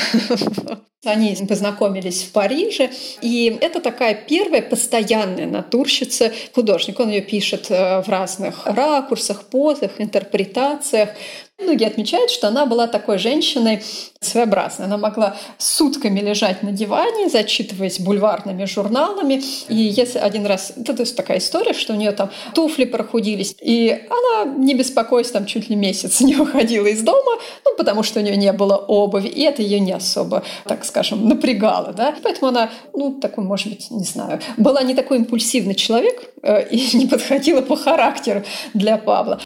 Они 1.04 1.36
познакомились 1.48 2.22
в 2.22 2.32
Париже, 2.32 2.90
и 3.20 3.56
это 3.60 3.80
такая 3.80 4.14
первая 4.14 4.62
постоянная 4.62 5.46
натурщица 5.46 6.32
художник. 6.54 6.98
Он 6.98 7.10
ее 7.10 7.20
пишет 7.20 7.66
э, 7.68 8.02
в 8.02 8.08
разных 8.08 8.64
ракурсах, 8.64 9.44
позах, 9.44 9.92
интерпретациях. 9.98 11.10
Многие 11.58 11.86
отмечают, 11.86 12.30
что 12.30 12.48
она 12.48 12.66
была 12.66 12.86
такой 12.86 13.16
женщиной 13.16 13.82
своеобразной. 14.20 14.86
Она 14.86 14.98
могла 14.98 15.36
сутками 15.56 16.20
лежать 16.20 16.62
на 16.62 16.70
диване, 16.70 17.30
зачитываясь 17.30 17.98
бульварными 17.98 18.66
журналами. 18.66 19.42
И 19.68 19.74
если 19.74 20.18
один 20.18 20.44
раз... 20.44 20.74
Это 20.76 20.92
то 20.92 21.00
есть 21.00 21.16
такая 21.16 21.38
история, 21.38 21.72
что 21.72 21.94
у 21.94 21.96
нее 21.96 22.12
там 22.12 22.30
туфли 22.54 22.84
прохудились, 22.84 23.56
и 23.58 24.06
она, 24.10 24.52
не 24.52 24.74
беспокоясь, 24.74 25.30
там 25.30 25.46
чуть 25.46 25.70
ли 25.70 25.76
месяц 25.76 26.20
не 26.20 26.36
уходила 26.36 26.88
из 26.88 27.00
дома, 27.00 27.40
ну, 27.64 27.74
потому 27.78 28.02
что 28.02 28.20
у 28.20 28.22
нее 28.22 28.36
не 28.36 28.52
было 28.52 28.76
обуви, 28.76 29.28
и 29.28 29.40
это 29.40 29.62
ее 29.62 29.80
не 29.80 29.92
особо, 29.92 30.42
так 30.64 30.84
скажем, 30.84 31.26
напрягало. 31.26 31.94
Да? 31.94 32.14
Поэтому 32.22 32.48
она, 32.48 32.70
ну, 32.92 33.14
такой, 33.14 33.44
может 33.44 33.68
быть, 33.68 33.90
не 33.90 34.04
знаю, 34.04 34.40
была 34.58 34.82
не 34.82 34.94
такой 34.94 35.16
импульсивный 35.18 35.74
человек 35.74 36.22
э, 36.42 36.68
и 36.68 36.86
не 36.98 37.06
подходила 37.06 37.62
по 37.62 37.76
характеру 37.76 38.42
для 38.74 38.98
Павла. 38.98 39.40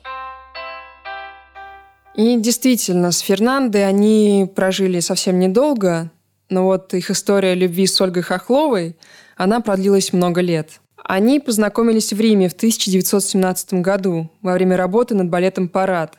И 2.15 2.37
действительно, 2.39 3.13
с 3.13 3.21
Фернандой 3.21 3.87
они 3.87 4.51
прожили 4.55 5.01
совсем 5.01 5.39
недолго, 5.39 6.11
но 6.49 6.65
вот 6.65 6.93
их 6.95 7.11
история 7.11 7.55
любви 7.55 7.87
с 7.87 8.01
Ольгой 8.01 8.23
Хохловой, 8.23 8.97
она 9.37 9.61
продлилась 9.61 10.13
много 10.13 10.41
лет. 10.41 10.81
Они 10.97 11.41
познакомились 11.41 12.13
в 12.13 12.21
Риме 12.21 12.49
в 12.49 12.53
1917 12.53 13.75
году 13.75 14.31
во 14.43 14.53
время 14.53 14.77
работы 14.77 15.15
над 15.15 15.31
балетом 15.31 15.69
«Парад». 15.69 16.17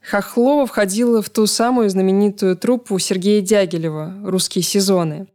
Хохлова 0.00 0.66
входила 0.66 1.20
в 1.20 1.30
ту 1.30 1.46
самую 1.46 1.90
знаменитую 1.90 2.56
труппу 2.56 2.98
Сергея 2.98 3.40
Дягилева 3.40 4.14
«Русские 4.24 4.62
сезоны». 4.62 5.26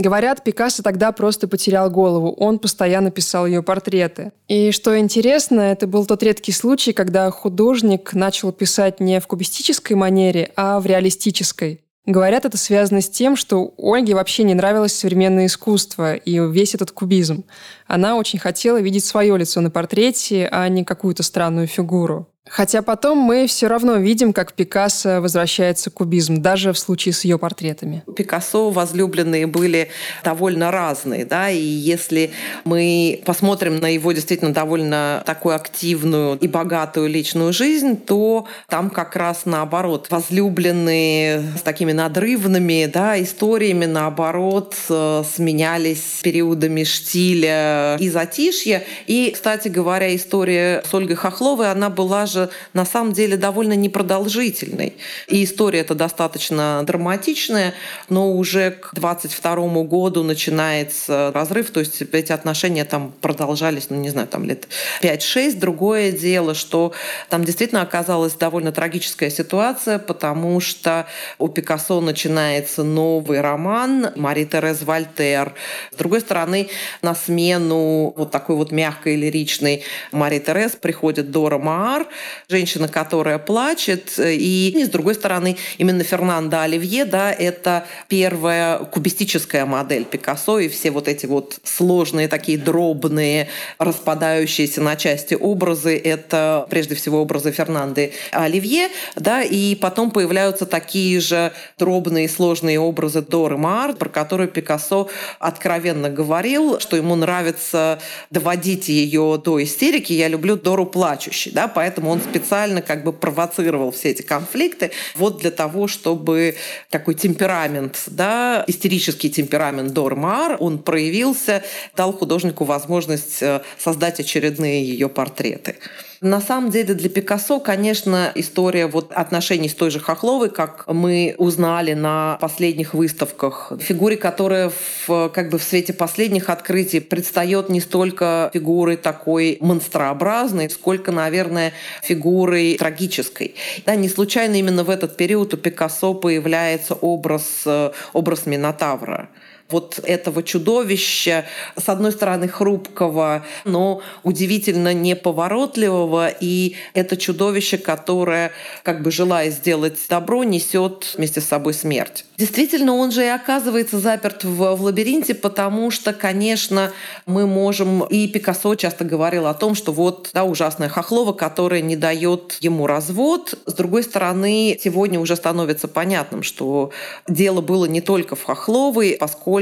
Говорят, 0.00 0.42
Пикассо 0.42 0.82
тогда 0.82 1.12
просто 1.12 1.46
потерял 1.46 1.90
голову. 1.90 2.32
Он 2.38 2.58
постоянно 2.58 3.10
писал 3.10 3.44
ее 3.44 3.62
портреты. 3.62 4.32
И 4.48 4.70
что 4.70 4.98
интересно, 4.98 5.60
это 5.60 5.86
был 5.86 6.06
тот 6.06 6.22
редкий 6.22 6.52
случай, 6.52 6.94
когда 6.94 7.30
художник 7.30 8.14
начал 8.14 8.50
писать 8.50 8.98
не 8.98 9.20
в 9.20 9.26
кубистической 9.26 9.96
манере, 9.96 10.52
а 10.56 10.80
в 10.80 10.86
реалистической. 10.86 11.82
Говорят, 12.06 12.46
это 12.46 12.56
связано 12.56 13.02
с 13.02 13.10
тем, 13.10 13.36
что 13.36 13.74
Ольге 13.76 14.14
вообще 14.14 14.42
не 14.44 14.54
нравилось 14.54 14.94
современное 14.94 15.44
искусство 15.44 16.14
и 16.14 16.40
весь 16.48 16.74
этот 16.74 16.92
кубизм. 16.92 17.44
Она 17.86 18.16
очень 18.16 18.38
хотела 18.38 18.80
видеть 18.80 19.04
свое 19.04 19.36
лицо 19.36 19.60
на 19.60 19.70
портрете, 19.70 20.48
а 20.50 20.66
не 20.70 20.82
какую-то 20.82 21.22
странную 21.22 21.66
фигуру. 21.66 22.26
Хотя 22.50 22.82
потом 22.82 23.18
мы 23.18 23.46
все 23.46 23.68
равно 23.68 23.96
видим, 23.96 24.32
как 24.32 24.54
Пикассо 24.54 25.20
возвращается 25.20 25.88
к 25.90 25.94
кубизм, 25.94 26.42
даже 26.42 26.72
в 26.72 26.78
случае 26.78 27.12
с 27.12 27.24
ее 27.24 27.38
портретами. 27.38 28.02
Пикассо 28.16 28.70
возлюбленные 28.70 29.46
были 29.46 29.88
довольно 30.24 30.72
разные, 30.72 31.24
да, 31.24 31.48
и 31.48 31.62
если 31.62 32.32
мы 32.64 33.22
посмотрим 33.24 33.78
на 33.78 33.86
его 33.86 34.10
действительно 34.10 34.52
довольно 34.52 35.22
такую 35.24 35.54
активную 35.54 36.36
и 36.38 36.48
богатую 36.48 37.08
личную 37.08 37.52
жизнь, 37.52 37.96
то 37.96 38.46
там 38.68 38.90
как 38.90 39.14
раз 39.14 39.42
наоборот 39.44 40.08
возлюбленные 40.10 41.42
с 41.56 41.62
такими 41.62 41.92
надрывными, 41.92 42.90
да, 42.92 43.20
историями 43.22 43.86
наоборот 43.86 44.74
э, 44.88 45.22
сменялись 45.32 46.20
периодами 46.22 46.82
штиля 46.82 47.96
и 48.00 48.08
затишья. 48.08 48.82
И, 49.06 49.30
кстати 49.32 49.68
говоря, 49.68 50.14
история 50.16 50.82
с 50.88 50.92
Ольгой 50.92 51.14
Хохловой, 51.14 51.70
она 51.70 51.90
была 51.90 52.26
же 52.26 52.39
даже 52.40 52.50
на 52.72 52.84
самом 52.84 53.12
деле 53.12 53.36
довольно 53.36 53.74
непродолжительной. 53.74 54.94
И 55.28 55.44
история 55.44 55.80
эта 55.80 55.94
достаточно 55.94 56.82
драматичная, 56.86 57.74
но 58.08 58.32
уже 58.32 58.72
к 58.72 58.90
22 58.94 59.54
году 59.84 60.22
начинается 60.22 61.30
разрыв, 61.34 61.70
то 61.70 61.80
есть 61.80 62.02
эти 62.02 62.32
отношения 62.32 62.84
там 62.84 63.12
продолжались, 63.20 63.90
ну 63.90 63.96
не 63.96 64.10
знаю, 64.10 64.28
там 64.28 64.44
лет 64.44 64.68
5-6. 65.02 65.58
Другое 65.58 66.12
дело, 66.12 66.54
что 66.54 66.92
там 67.28 67.44
действительно 67.44 67.82
оказалась 67.82 68.34
довольно 68.34 68.72
трагическая 68.72 69.30
ситуация, 69.30 69.98
потому 69.98 70.60
что 70.60 71.06
у 71.38 71.48
Пикассо 71.48 72.00
начинается 72.00 72.82
новый 72.82 73.40
роман 73.40 74.12
Мари 74.16 74.44
Терез 74.44 74.82
Вольтер. 74.82 75.54
С 75.92 75.96
другой 75.96 76.20
стороны, 76.20 76.68
на 77.02 77.14
смену 77.14 78.12
вот 78.16 78.30
такой 78.30 78.56
вот 78.56 78.72
мягкой 78.72 79.16
лиричной 79.16 79.84
Мари 80.12 80.38
Терез 80.38 80.72
приходит 80.72 81.30
Дора 81.30 81.58
Маар, 81.58 82.06
женщина, 82.48 82.88
которая 82.88 83.38
плачет. 83.38 84.18
И, 84.18 84.72
и 84.76 84.84
с 84.84 84.88
другой 84.88 85.14
стороны, 85.14 85.56
именно 85.78 86.04
Фернандо 86.04 86.60
Оливье, 86.60 87.04
да, 87.04 87.32
это 87.32 87.86
первая 88.08 88.78
кубистическая 88.78 89.66
модель 89.66 90.04
Пикассо, 90.04 90.58
и 90.58 90.68
все 90.68 90.90
вот 90.90 91.08
эти 91.08 91.26
вот 91.26 91.58
сложные, 91.64 92.28
такие 92.28 92.58
дробные, 92.58 93.48
распадающиеся 93.78 94.80
на 94.80 94.96
части 94.96 95.34
образы, 95.34 95.96
это 95.96 96.66
прежде 96.70 96.94
всего 96.94 97.20
образы 97.20 97.52
Фернанды 97.52 98.12
Оливье, 98.32 98.88
да, 99.16 99.42
и 99.42 99.74
потом 99.74 100.10
появляются 100.10 100.66
такие 100.66 101.20
же 101.20 101.52
дробные, 101.78 102.28
сложные 102.28 102.78
образы 102.78 103.22
Доры 103.22 103.56
Маар, 103.56 103.94
про 103.94 104.08
которые 104.08 104.48
Пикассо 104.48 105.08
откровенно 105.38 106.10
говорил, 106.10 106.80
что 106.80 106.96
ему 106.96 107.14
нравится 107.16 107.98
доводить 108.30 108.88
ее 108.88 109.40
до 109.42 109.62
истерики. 109.62 110.12
Я 110.12 110.28
люблю 110.28 110.56
Дору 110.56 110.86
плачущей, 110.86 111.52
да, 111.52 111.68
поэтому 111.68 112.10
он 112.10 112.19
специально 112.20 112.82
как 112.82 113.04
бы 113.04 113.12
провоцировал 113.12 113.90
все 113.90 114.10
эти 114.10 114.22
конфликты 114.22 114.90
вот 115.16 115.38
для 115.38 115.50
того, 115.50 115.88
чтобы 115.88 116.56
такой 116.88 117.14
темперамент, 117.14 118.04
да, 118.06 118.64
истерический 118.66 119.30
темперамент 119.30 119.92
Доры 119.92 120.16
Маар, 120.16 120.56
он 120.60 120.78
проявился, 120.78 121.62
дал 121.96 122.12
художнику 122.12 122.64
возможность 122.64 123.42
э, 123.42 123.62
создать 123.78 124.20
очередные 124.20 124.84
ее 124.84 125.08
портреты. 125.08 125.76
На 126.20 126.42
самом 126.42 126.68
деле 126.70 126.92
для 126.92 127.08
Пикассо, 127.08 127.60
конечно, 127.60 128.30
история 128.34 128.86
вот 128.86 129.10
отношений 129.12 129.70
с 129.70 129.74
той 129.74 129.90
же 129.90 130.00
Хохловой, 130.00 130.50
как 130.50 130.84
мы 130.86 131.34
узнали 131.38 131.94
на 131.94 132.36
последних 132.42 132.92
выставках, 132.92 133.72
фигуре, 133.80 134.18
которая 134.18 134.70
в, 135.06 135.30
как 135.30 135.48
бы 135.48 135.58
в 135.58 135.62
свете 135.62 135.94
последних 135.94 136.50
открытий 136.50 137.00
предстает 137.00 137.70
не 137.70 137.80
столько 137.80 138.50
фигурой 138.52 138.98
такой 138.98 139.56
монстрообразной, 139.62 140.68
сколько, 140.68 141.10
наверное, 141.10 141.72
фигурой 142.02 142.76
трагической. 142.76 143.54
Да, 143.86 143.94
не 143.94 144.10
случайно 144.10 144.56
именно 144.56 144.84
в 144.84 144.90
этот 144.90 145.16
период 145.16 145.54
у 145.54 145.56
Пикассо 145.56 146.12
появляется 146.12 146.92
образ, 146.92 147.62
э, 147.64 147.92
образ 148.12 148.44
Минотавра 148.44 149.30
вот 149.70 150.00
этого 150.02 150.42
чудовища, 150.42 151.44
с 151.76 151.88
одной 151.88 152.12
стороны, 152.12 152.48
хрупкого, 152.48 153.44
но 153.64 154.02
удивительно 154.22 154.94
неповоротливого, 154.94 156.28
и 156.28 156.76
это 156.94 157.16
чудовище, 157.16 157.78
которое, 157.78 158.52
как 158.82 159.02
бы 159.02 159.10
желая 159.10 159.50
сделать 159.50 159.98
добро, 160.08 160.44
несет 160.44 161.14
вместе 161.16 161.40
с 161.40 161.46
собой 161.46 161.74
смерть. 161.74 162.24
Действительно, 162.36 162.94
он 162.94 163.12
же 163.12 163.22
и 163.22 163.28
оказывается 163.28 163.98
заперт 163.98 164.44
в, 164.44 164.74
в 164.74 164.82
лабиринте, 164.82 165.34
потому 165.34 165.90
что, 165.90 166.14
конечно, 166.14 166.90
мы 167.26 167.46
можем... 167.46 168.04
И 168.04 168.26
Пикассо 168.28 168.74
часто 168.76 169.04
говорил 169.04 169.46
о 169.46 169.52
том, 169.52 169.74
что 169.74 169.92
вот 169.92 170.30
да, 170.32 170.44
ужасная 170.44 170.88
Хохлова, 170.88 171.34
которая 171.34 171.82
не 171.82 171.96
дает 171.96 172.56
ему 172.60 172.86
развод. 172.86 173.54
С 173.66 173.74
другой 173.74 174.02
стороны, 174.02 174.78
сегодня 174.82 175.20
уже 175.20 175.36
становится 175.36 175.86
понятным, 175.86 176.42
что 176.42 176.92
дело 177.28 177.60
было 177.60 177.84
не 177.84 178.00
только 178.00 178.36
в 178.36 178.44
Хохловой, 178.44 179.18
поскольку 179.20 179.59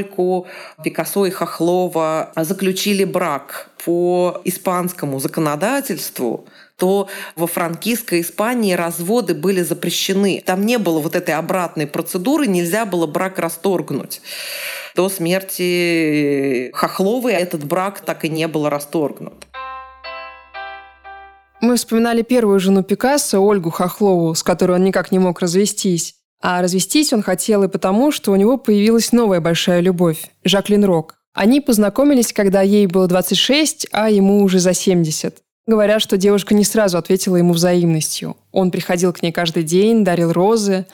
Пикассо 0.82 1.26
и 1.26 1.30
Хохлова 1.30 2.32
заключили 2.36 3.04
брак 3.04 3.70
по 3.84 4.40
испанскому 4.44 5.20
законодательству, 5.20 6.46
то 6.76 7.08
во 7.36 7.46
франкистской 7.46 8.20
Испании 8.20 8.74
разводы 8.74 9.34
были 9.34 9.62
запрещены. 9.62 10.42
Там 10.44 10.64
не 10.64 10.78
было 10.78 11.00
вот 11.00 11.16
этой 11.16 11.34
обратной 11.34 11.86
процедуры, 11.86 12.46
нельзя 12.46 12.86
было 12.86 13.06
брак 13.06 13.38
расторгнуть. 13.38 14.20
До 14.94 15.08
смерти 15.08 16.70
Хохловой 16.72 17.32
этот 17.32 17.64
брак 17.64 18.00
так 18.00 18.24
и 18.24 18.28
не 18.28 18.46
был 18.48 18.68
расторгнут. 18.68 19.46
Мы 21.60 21.74
вспоминали 21.74 22.22
первую 22.22 22.60
жену 22.60 22.84
Пикассо, 22.84 23.40
Ольгу 23.40 23.70
Хохлову, 23.70 24.34
с 24.34 24.44
которой 24.44 24.72
он 24.72 24.84
никак 24.84 25.10
не 25.10 25.18
мог 25.18 25.40
развестись. 25.40 26.17
А 26.40 26.62
развестись 26.62 27.12
он 27.12 27.22
хотел 27.22 27.64
и 27.64 27.68
потому, 27.68 28.12
что 28.12 28.32
у 28.32 28.36
него 28.36 28.58
появилась 28.58 29.12
новая 29.12 29.40
большая 29.40 29.80
любовь– 29.80 30.30
Жаклин 30.44 30.84
Рок. 30.84 31.16
Они 31.34 31.60
познакомились, 31.60 32.32
когда 32.32 32.62
ей 32.62 32.86
было 32.86 33.06
26, 33.06 33.88
а 33.92 34.10
ему 34.10 34.42
уже 34.42 34.58
за 34.58 34.72
70. 34.72 35.38
Говорят, 35.66 36.00
что 36.00 36.16
девушка 36.16 36.54
не 36.54 36.64
сразу 36.64 36.96
ответила 36.96 37.36
ему 37.36 37.52
взаимностью. 37.52 38.36
Он 38.52 38.70
приходил 38.70 39.12
к 39.12 39.22
ней 39.22 39.32
каждый 39.32 39.64
день, 39.64 40.02
дарил 40.02 40.32
розы. 40.32 40.86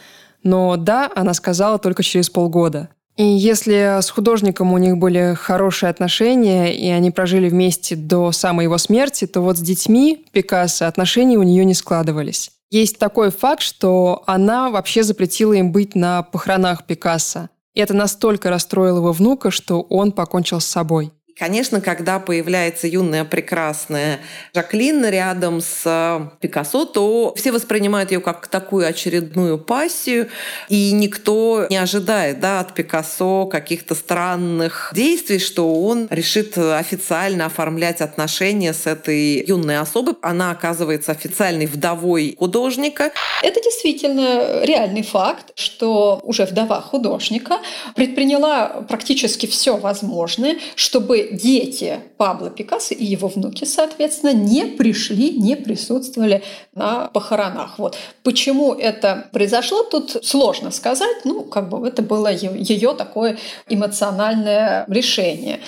Но 0.43 0.77
да, 0.77 1.11
она 1.15 1.33
сказала 1.33 1.79
только 1.79 2.03
через 2.03 2.29
полгода. 2.29 2.91
И 3.17 3.25
если 3.25 4.01
с 4.01 4.11
художником 4.11 4.73
у 4.73 4.79
них 4.79 4.97
были 4.97 5.35
хорошие 5.35 5.91
отношения, 5.91 6.75
и 6.75 6.89
они 6.89 7.13
прожили 7.13 7.49
вместе 7.49 7.95
до 7.95 8.33
самой 8.33 8.65
его 8.65 8.77
смерти, 8.77 9.27
то 9.27 9.41
вот 9.41 9.57
с 9.57 9.61
детьми 9.61 10.27
Пикассо 10.33 10.89
отношения 10.89 11.39
у 11.39 11.45
нее 11.45 11.65
не 11.65 11.75
складывались. 11.75 12.51
Есть 12.71 12.99
такой 12.99 13.31
факт, 13.31 13.63
что 13.63 14.25
она 14.27 14.69
вообще 14.71 15.05
запретила 15.05 15.53
им 15.53 15.71
быть 15.71 15.95
на 15.95 16.25
похоронах 16.25 16.87
Пикассо. 16.87 17.51
И 17.75 17.81
это 17.81 17.95
настолько 17.95 18.51
расстроило 18.51 18.99
его 18.99 19.13
внука, 19.13 19.53
что 19.53 19.81
он 19.83 20.11
покончил 20.11 20.59
с 20.59 20.65
собой. 20.65 21.13
Конечно, 21.37 21.81
когда 21.81 22.21
появляется 22.21 22.87
юная 22.87 23.25
прекрасная 23.25 24.21
Жаклин 24.55 25.05
рядом 25.05 25.61
с 25.61 25.83
э, 25.85 26.29
Пикассо, 26.39 26.85
то 26.85 27.35
все 27.37 27.51
воспринимают 27.51 28.13
ее 28.13 28.21
как 28.21 28.47
такую 28.47 28.87
очередную 28.87 29.59
пассию, 29.59 30.29
и 30.69 30.93
никто 30.93 31.67
не 31.71 31.77
ожидает 31.77 32.39
да, 32.39 32.61
от 32.61 32.75
Пикассо 32.75 33.47
каких-то 33.47 33.97
странных 33.97 34.93
действий, 34.95 35.41
что 35.41 35.75
он 35.75 36.07
решит 36.09 36.57
официально 36.57 37.47
оформлять 37.47 38.01
отношения 38.01 38.73
с 38.73 38.87
этой 38.87 39.45
юной 39.45 39.79
особой. 39.79 40.15
Она 40.23 40.53
оказывается 40.53 41.11
официальной 41.11 41.67
вдовой 41.67 42.37
художника. 42.39 43.11
Это 43.43 43.61
действительно 43.61 44.65
реальный 44.65 45.03
факт, 45.03 45.51
что 45.57 46.21
уже 46.23 46.45
вдова 46.45 46.81
художника 46.81 47.59
предприняла 47.97 48.85
практически 48.89 49.47
все 49.47 49.77
возможное, 49.77 50.59
чтобы 50.77 51.24
дети 51.33 52.01
Пабло 52.17 52.51
Пикассо 52.51 52.95
и 52.95 53.05
его 53.05 53.29
внуки, 53.29 53.65
соответственно, 53.65 54.33
не 54.33 54.67
пришли, 54.67 55.31
не 55.31 55.57
присутствовали 55.57 56.43
на 56.75 57.09
похоронах. 57.09 57.79
Вот. 57.79 57.97
Почему 58.23 58.75
это 58.75 59.29
произошло, 59.33 59.83
тут 59.83 60.25
сложно 60.25 60.71
сказать. 60.71 61.25
Ну, 61.25 61.43
как 61.43 61.69
бы 61.69 61.87
это 61.87 62.03
было 62.03 62.33
ее 62.33 62.95
такое 62.95 63.39
эмоциональное 63.69 64.85
решение. 64.89 65.61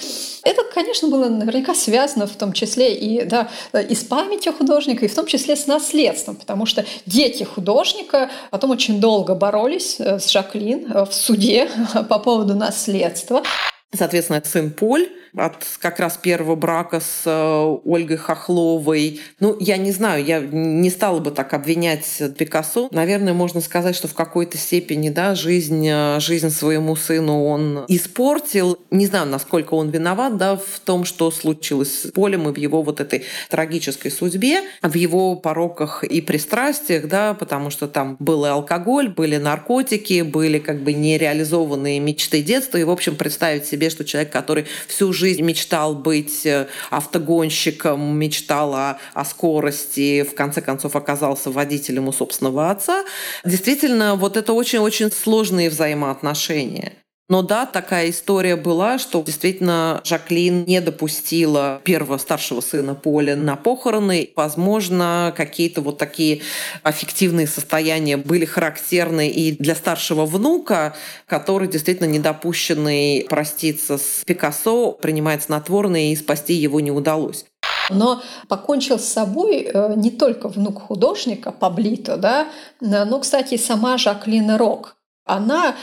Это, 0.47 0.63
конечно, 0.73 1.09
было 1.09 1.29
наверняка 1.29 1.75
связано 1.75 2.29
в 2.29 2.37
том 2.37 2.53
числе 2.53 2.95
и, 2.95 3.25
да, 3.25 3.49
и 3.73 3.95
с 3.97 4.05
памятью 4.05 4.53
художника, 4.53 5.05
и 5.05 5.09
в 5.09 5.15
том 5.15 5.27
числе 5.27 5.57
с 5.57 5.67
наследством, 5.67 6.37
потому 6.37 6.67
что 6.67 6.85
дети 7.05 7.43
художника 7.43 8.31
потом 8.53 8.71
очень 8.71 9.01
долго 9.01 9.35
боролись 9.35 9.97
э, 9.99 10.21
с 10.21 10.31
Жаклин 10.31 10.93
э, 10.93 11.05
в 11.05 11.13
суде 11.13 11.69
по 12.09 12.21
поводу 12.21 12.55
наследства. 12.55 13.43
Соответственно, 13.97 14.43
сын 14.45 14.71
Поль 14.71 15.09
от 15.37 15.65
как 15.81 16.01
раз 16.01 16.17
первого 16.17 16.55
брака 16.55 17.01
с 17.01 17.23
э, 17.27 17.77
Ольгой 17.85 18.17
Хохловой. 18.17 19.21
Ну, 19.39 19.57
я 19.61 19.77
не 19.77 19.93
знаю, 19.93 20.25
я 20.25 20.41
не 20.41 20.89
стала 20.89 21.21
бы 21.21 21.31
так 21.31 21.53
обвинять 21.53 22.23
Пикассо. 22.39 22.89
Наверное, 22.91 23.35
можно 23.35 23.61
сказать, 23.61 23.95
что 23.95 24.09
в 24.09 24.15
какой-то 24.15 24.57
степени, 24.57 25.11
да, 25.11 25.35
жизнь, 25.35 25.87
э, 25.87 26.21
жизнь 26.21 26.51
своему 26.51 26.97
сыну 26.97 27.45
он 27.45 27.85
испортил. 27.89 28.79
Не 28.91 29.07
знаю, 29.07 29.27
насколько 29.27 29.75
он 29.75 29.91
виноват, 29.91 30.39
да, 30.39 30.57
в 30.57 30.81
том, 30.85 31.05
что 31.05 31.31
случилось 31.31 32.05
с 32.05 32.11
Полем 32.13 32.49
и 32.49 32.53
в 32.53 32.57
его 32.57 32.83
вот 32.83 33.01
этой 33.01 33.25
трагической 33.51 34.11
судьбе, 34.11 34.63
в 34.81 34.95
его 34.95 35.37
пороках 35.37 36.03
и 36.03 36.23
пристрастиях, 36.23 37.09
да, 37.09 37.35
потому 37.35 37.69
что 37.69 37.89
там 37.89 38.17
был 38.21 38.47
и 38.47 38.49
алкоголь, 38.49 39.11
были 39.11 39.37
наркотики, 39.37 40.23
были 40.23 40.59
как 40.59 40.81
бы 40.81 40.95
нереализованные 40.95 42.01
мечты 42.01 42.41
детства. 42.41 42.79
И, 42.79 42.85
в 42.85 42.91
общем, 42.91 43.17
представить 43.17 43.67
себе, 43.67 43.86
что 43.91 44.05
человек, 44.05 44.33
который 44.33 44.67
всю 44.89 45.13
жизнь 45.13 45.27
жизнь 45.27 45.43
мечтал 45.43 45.95
быть 45.95 46.47
э, 46.47 46.69
автогонщиком, 46.91 48.17
мечтал 48.17 48.75
о, 48.75 48.99
о 49.15 49.25
скорости, 49.25 50.23
в 50.23 50.35
конце 50.35 50.61
концов 50.61 50.97
оказался 50.97 51.51
водителем 51.51 52.09
у 52.09 52.13
собственного 52.13 52.71
отца. 52.71 53.05
Действительно, 53.45 54.15
вот 54.15 54.37
это 54.37 54.53
очень-очень 54.53 55.11
сложные 55.11 55.69
взаимоотношения. 55.69 56.93
Но 57.29 57.43
да, 57.43 57.67
такая 57.67 58.11
история 58.11 58.55
была, 58.55 58.99
что 58.99 59.21
действительно 59.23 60.01
Жаклин 60.05 60.65
не 60.65 60.81
допустила 60.81 61.81
первого 61.83 62.19
старшего 62.19 62.61
сына 62.61 62.95
Поля 62.95 63.35
на 63.35 63.57
похороны. 63.57 64.31
Возможно, 64.37 65.35
какие-то 65.37 65.81
вот 65.81 65.99
такие 65.99 66.43
аффективные 66.85 67.49
состояния 67.49 68.17
были 68.17 68.45
характерны 68.45 69.29
и 69.29 69.51
для 69.51 69.75
старшего 69.75 70.25
внука, 70.25 70.95
который 71.27 71.67
действительно 71.67 72.07
недопущенный 72.07 73.27
проститься 73.29 73.99
с 73.99 74.23
Пикассо, 74.25 74.93
принимает 74.93 75.43
снотворное 75.43 76.13
и 76.13 76.17
спасти 76.17 76.55
его 76.55 76.79
не 76.79 76.93
удалось. 76.93 77.45
Но 77.91 78.23
покончил 78.49 79.01
с 79.01 79.05
собой 79.05 79.63
э, 79.63 79.95
не 79.97 80.13
только 80.13 80.49
внук 80.49 80.83
художника 80.83 81.51
Паблито, 81.51 82.17
да, 82.17 82.49
но, 82.81 83.19
кстати, 83.19 83.57
сама 83.57 83.99
Жаклина 83.99 84.59
Рок. 84.59 84.97
Она 85.25 85.75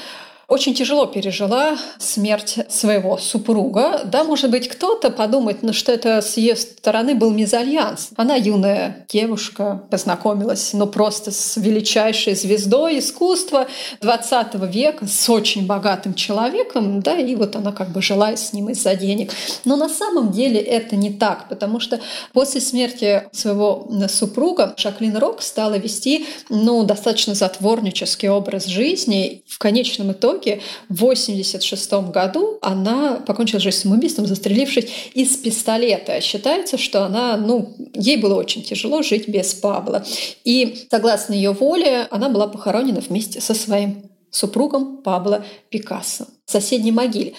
очень 0.54 0.76
тяжело 0.76 1.08
пережила 1.08 1.76
смерть 1.98 2.60
своего 2.70 3.18
супруга. 3.18 4.02
Да, 4.06 4.24
может 4.24 4.52
быть, 4.52 4.68
кто-то 4.68 5.10
подумает, 5.10 5.64
ну, 5.64 5.74
что 5.74 5.92
это 5.92 6.22
с 6.22 6.38
ее 6.38 6.56
стороны 6.56 7.16
был 7.16 7.32
мезальянс. 7.32 8.10
Она 8.18 8.36
юная 8.36 9.08
девушка, 9.10 9.84
познакомилась, 9.90 10.74
ну, 10.74 10.86
просто 10.86 11.32
с 11.32 11.58
величайшей 11.58 12.36
звездой 12.36 13.00
искусства 13.00 13.68
20 14.02 14.54
века, 14.72 15.08
с 15.08 15.28
очень 15.28 15.66
богатым 15.66 16.14
человеком, 16.14 17.02
да, 17.02 17.18
и 17.18 17.34
вот 17.36 17.56
она 17.56 17.72
как 17.72 17.90
бы 17.90 18.04
жила 18.04 18.36
с 18.36 18.54
ним 18.54 18.70
из-за 18.70 18.96
денег. 18.96 19.32
Но 19.66 19.76
на 19.76 19.90
самом 19.90 20.32
деле 20.32 20.60
это 20.60 20.96
не 20.96 21.12
так, 21.12 21.50
потому 21.50 21.80
что 21.80 22.00
после 22.32 22.62
смерти 22.62 23.24
своего 23.32 23.90
супруга 24.08 24.76
Жаклин 24.78 25.18
Рок 25.18 25.42
стала 25.42 25.80
вести, 25.80 26.28
ну, 26.50 26.84
достаточно 26.84 27.34
затворнический 27.34 28.30
образ 28.30 28.68
жизни. 28.68 29.44
В 29.48 29.58
конечном 29.58 30.12
итоге 30.12 30.43
в 30.90 31.04
1986 31.04 32.12
году 32.12 32.58
она 32.62 33.22
покончила 33.26 33.60
жизнь 33.60 33.78
самоубийством, 33.78 34.26
застрелившись 34.28 34.90
из 35.14 35.36
пистолета. 35.38 36.22
Считается, 36.22 36.78
что 36.78 37.06
она, 37.06 37.38
ну, 37.38 37.76
ей 37.94 38.18
было 38.18 38.36
очень 38.36 38.64
тяжело 38.64 39.02
жить 39.02 39.28
без 39.28 39.54
Пабла. 39.54 40.06
И 40.44 40.86
согласно 40.90 41.34
ее 41.34 41.52
воле, 41.52 42.08
она 42.12 42.30
была 42.30 42.48
похоронена 42.48 43.02
вместе 43.02 43.42
со 43.42 43.54
своим 43.54 44.10
супругом 44.30 44.98
Пабло 44.98 45.46
Пикассо 45.70 46.26
в 46.46 46.52
соседней 46.52 46.92
могиле. 46.92 47.34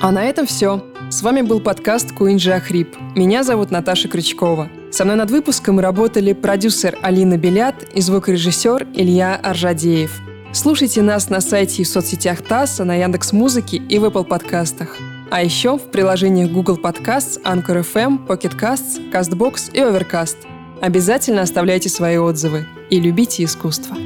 А 0.00 0.12
на 0.12 0.24
этом 0.24 0.46
все. 0.46 0.82
С 1.10 1.22
вами 1.22 1.42
был 1.42 1.60
подкаст 1.60 2.12
Куинджи 2.12 2.52
Ахрип. 2.52 2.96
Меня 3.14 3.42
зовут 3.42 3.70
Наташа 3.70 4.08
Крючкова. 4.08 4.68
Со 4.96 5.04
мной 5.04 5.16
над 5.16 5.30
выпуском 5.30 5.78
работали 5.78 6.32
продюсер 6.32 6.96
Алина 7.02 7.36
Белят 7.36 7.74
и 7.94 8.00
звукорежиссер 8.00 8.86
Илья 8.94 9.36
Аржадеев. 9.36 10.10
Слушайте 10.54 11.02
нас 11.02 11.28
на 11.28 11.42
сайте 11.42 11.82
и 11.82 11.84
в 11.84 11.88
соцсетях 11.88 12.40
ТАССа, 12.40 12.84
на 12.84 12.94
Яндекс 12.94 13.34
Музыке 13.34 13.76
и 13.76 13.98
в 13.98 14.06
Apple 14.06 14.24
подкастах. 14.24 14.96
А 15.30 15.42
еще 15.42 15.76
в 15.76 15.90
приложениях 15.90 16.50
Google 16.50 16.78
Podcasts, 16.78 17.38
Anchor 17.42 17.84
FM, 17.84 18.26
Pocket 18.26 18.58
Casts, 18.58 19.12
CastBox 19.12 19.70
и 19.74 19.80
Overcast. 19.80 20.36
Обязательно 20.80 21.42
оставляйте 21.42 21.90
свои 21.90 22.16
отзывы 22.16 22.64
и 22.88 22.98
любите 22.98 23.44
искусство. 23.44 23.98